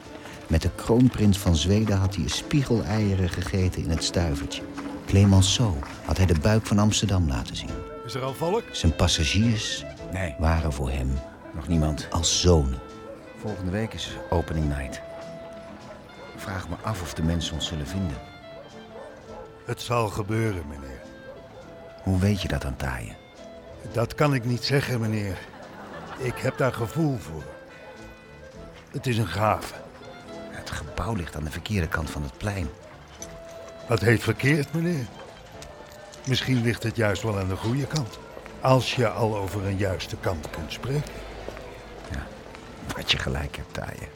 Met 0.48 0.62
de 0.62 0.70
kroonprins 0.76 1.38
van 1.38 1.56
Zweden 1.56 1.98
had 1.98 2.16
hij 2.16 2.28
spiegeleieren 2.28 3.30
gegeten 3.30 3.84
in 3.84 3.90
het 3.90 4.04
stuivertje. 4.04 4.62
Clemenceau 5.06 5.74
had 6.06 6.18
hij 6.18 6.26
de 6.26 6.40
buik 6.40 6.66
van 6.66 6.80
Amsterdam 6.80 7.28
laten 7.28 7.56
zien. 7.56 7.70
Is 8.06 8.14
er 8.14 8.22
al 8.24 8.34
volk? 8.34 8.64
Zijn 8.72 8.96
passagiers 8.96 9.84
Nee, 10.14 10.36
waren 10.40 10.74
voor 10.74 10.90
hem 10.90 11.14
nog 11.56 11.68
niemand. 11.68 12.08
als 12.12 12.42
zonen. 12.42 12.80
Volgende 13.42 13.72
week 13.72 13.94
is 13.94 14.18
opening 14.30 14.68
night. 14.78 14.96
Ik 16.34 16.40
vraag 16.40 16.70
me 16.70 16.76
af 16.82 17.02
of 17.02 17.14
de 17.14 17.24
mensen 17.24 17.54
ons 17.54 17.68
zullen 17.68 17.88
vinden. 17.88 18.18
Het 19.66 19.82
zal 19.82 20.08
gebeuren, 20.08 20.64
meneer. 20.70 21.02
Hoe 22.04 22.20
weet 22.20 22.42
je 22.42 22.48
dat 22.48 22.66
aan 22.66 22.76
taaien? 22.76 23.16
Dat 23.92 24.16
kan 24.16 24.34
ik 24.34 24.46
niet 24.46 24.64
zeggen, 24.64 25.00
meneer. 25.00 25.38
Ik 26.22 26.38
heb 26.38 26.58
daar 26.58 26.74
gevoel 26.74 27.18
voor. 27.18 27.44
Het 28.92 29.08
is 29.08 29.18
een 29.18 29.28
gave. 29.28 29.74
Het 30.50 30.70
gebouw 30.70 31.14
ligt 31.14 31.36
aan 31.36 31.44
de 31.44 31.52
verkeerde 31.52 31.88
kant 31.88 32.10
van 32.10 32.24
het 32.24 32.38
plein. 32.38 32.70
Wat 33.88 34.02
heet 34.02 34.24
verkeerd, 34.24 34.74
meneer? 34.74 35.06
Misschien 36.28 36.62
ligt 36.62 36.84
het 36.84 36.96
juist 36.96 37.24
wel 37.24 37.40
aan 37.40 37.48
de 37.48 37.56
goede 37.56 37.88
kant. 37.88 38.20
Als 38.62 38.96
je 38.96 39.10
al 39.10 39.38
over 39.38 39.66
een 39.66 39.78
juiste 39.78 40.18
kant 40.18 40.50
kunt 40.50 40.72
spreken. 40.72 41.12
Wat 42.96 43.12
je 43.12 43.18
gelijk 43.18 43.56
hebt, 43.56 43.74
taaien. 43.74 44.08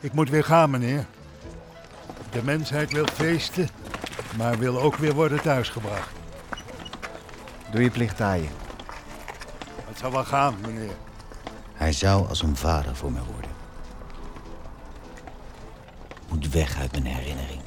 Ik 0.00 0.12
moet 0.12 0.30
weer 0.30 0.44
gaan, 0.44 0.70
meneer. 0.70 1.06
De 2.30 2.42
mensheid 2.42 2.92
wil 2.92 3.06
feesten, 3.06 3.68
maar 4.36 4.58
wil 4.58 4.80
ook 4.80 4.96
weer 4.96 5.14
worden 5.14 5.42
thuisgebracht. 5.42 6.10
Doe 7.70 7.82
je 7.82 7.90
plicht, 7.90 8.16
taaien. 8.16 8.61
Het 9.92 10.00
zal 10.00 10.12
wel 10.12 10.24
gaan, 10.24 10.54
meneer. 10.60 10.96
Hij 11.72 11.92
zou 11.92 12.28
als 12.28 12.42
een 12.42 12.56
vader 12.56 12.96
voor 12.96 13.12
mij 13.12 13.22
worden. 13.32 13.50
Moet 16.28 16.50
weg 16.50 16.78
uit 16.78 16.92
mijn 16.92 17.06
herinnering. 17.06 17.60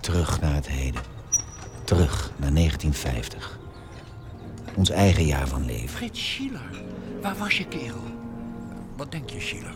Terug 0.00 0.40
naar 0.40 0.54
het 0.54 0.68
heden. 0.68 1.02
Terug 1.84 2.32
naar 2.36 2.52
1950. 2.52 3.58
Ons 4.74 4.90
eigen 4.90 5.24
jaar 5.24 5.48
van 5.48 5.64
leven. 5.64 5.88
Frits 5.88 6.32
Schiller, 6.32 6.82
waar 7.22 7.36
was 7.36 7.58
je 7.58 7.66
kerel? 7.66 8.04
Wat 8.96 9.10
denk 9.10 9.30
je, 9.30 9.40
Schiller? 9.40 9.74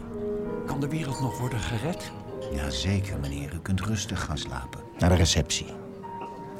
Kan 0.66 0.80
de 0.80 0.88
wereld 0.88 1.20
nog 1.20 1.38
worden 1.38 1.60
gered? 1.60 2.10
Jazeker, 2.52 3.18
meneer. 3.18 3.54
U 3.54 3.58
kunt 3.58 3.80
rustig 3.80 4.24
gaan 4.24 4.38
slapen. 4.38 4.80
Naar 4.98 5.10
de 5.10 5.16
receptie. 5.16 5.66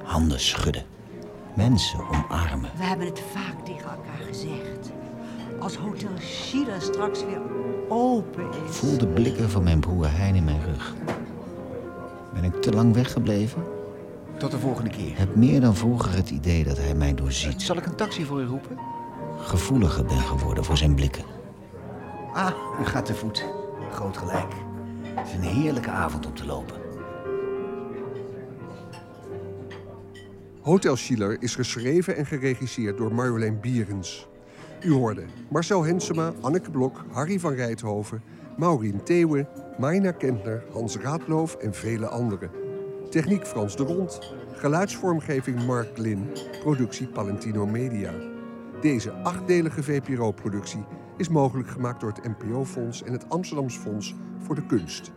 Handen 0.05 0.41
schudden. 0.41 0.85
Mensen 1.57 2.09
omarmen. 2.09 2.71
We 2.77 2.85
hebben 2.85 3.07
het 3.07 3.23
vaak 3.33 3.65
tegen 3.65 3.91
elkaar 3.91 4.00
gezegd. 4.31 4.91
Als 5.59 5.77
Hotel 5.77 6.11
Schiller 6.19 6.83
straks 6.83 7.25
weer 7.25 7.41
open 7.89 8.49
is. 8.67 8.77
Voel 8.77 8.99
de 8.99 9.07
blikken 9.07 9.51
van 9.51 9.63
mijn 9.63 9.81
broer 9.81 10.07
Hein 10.11 10.35
in 10.35 10.45
mijn 10.45 10.65
rug. 10.65 10.95
Ben 12.35 12.45
ik 12.45 12.63
te 12.63 12.73
lang 12.73 12.95
weggebleven? 12.95 13.65
Tot 14.39 14.51
de 14.51 14.59
volgende 14.59 14.91
keer. 14.91 15.19
Heb 15.19 15.35
meer 15.35 15.61
dan 15.61 15.75
vroeger 15.75 16.15
het 16.15 16.31
idee 16.31 16.65
dat 16.65 16.77
hij 16.79 16.95
mij 16.95 17.15
doorziet. 17.15 17.63
Zal 17.63 17.77
ik 17.77 17.87
een 17.87 17.95
taxi 17.95 18.25
voor 18.25 18.41
u 18.41 18.47
roepen? 18.47 18.79
Gevoeliger 19.39 20.05
ben 20.05 20.19
geworden 20.19 20.65
voor 20.65 20.77
zijn 20.77 20.95
blikken. 20.95 21.25
Ah, 22.33 22.53
u 22.81 22.85
gaat 22.85 23.07
te 23.07 23.15
voet. 23.15 23.45
Groot 23.93 24.17
gelijk. 24.17 24.53
Het 25.03 25.27
is 25.27 25.35
een 25.35 25.55
heerlijke 25.61 25.91
avond 25.91 26.27
om 26.27 26.35
te 26.35 26.47
lopen. 26.47 26.80
Hotel 30.71 30.97
Schiller 30.97 31.37
is 31.43 31.55
geschreven 31.55 32.17
en 32.17 32.27
geregisseerd 32.27 32.97
door 32.97 33.15
Marjolein 33.15 33.61
Bierens. 33.61 34.29
U 34.85 34.93
hoorde 34.93 35.25
Marcel 35.49 35.85
Hensema, 35.85 36.33
Anneke 36.41 36.71
Blok, 36.71 37.05
Harry 37.13 37.39
van 37.39 37.53
Rijthoven, 37.53 38.23
Maureen 38.57 39.03
Theeuwen, 39.03 39.49
Maina 39.79 40.11
Kentner, 40.11 40.65
Hans 40.73 40.97
Raadloof 40.97 41.55
en 41.55 41.75
vele 41.75 42.07
anderen. 42.07 42.51
Techniek 43.09 43.47
Frans 43.47 43.77
de 43.77 43.83
Rond, 43.83 44.35
geluidsvormgeving 44.53 45.67
Mark 45.67 45.99
Lin, 45.99 46.31
productie 46.61 47.09
Palentino 47.09 47.67
Media. 47.67 48.15
Deze 48.81 49.13
achtdelige 49.13 49.83
VPRO-productie 49.83 50.85
is 51.17 51.29
mogelijk 51.29 51.69
gemaakt 51.69 52.01
door 52.01 52.13
het 52.13 52.25
NPO-fonds 52.25 53.03
en 53.03 53.13
het 53.13 53.29
Amsterdams 53.29 53.77
Fonds 53.77 54.15
voor 54.39 54.55
de 54.55 54.67
Kunst. 54.67 55.13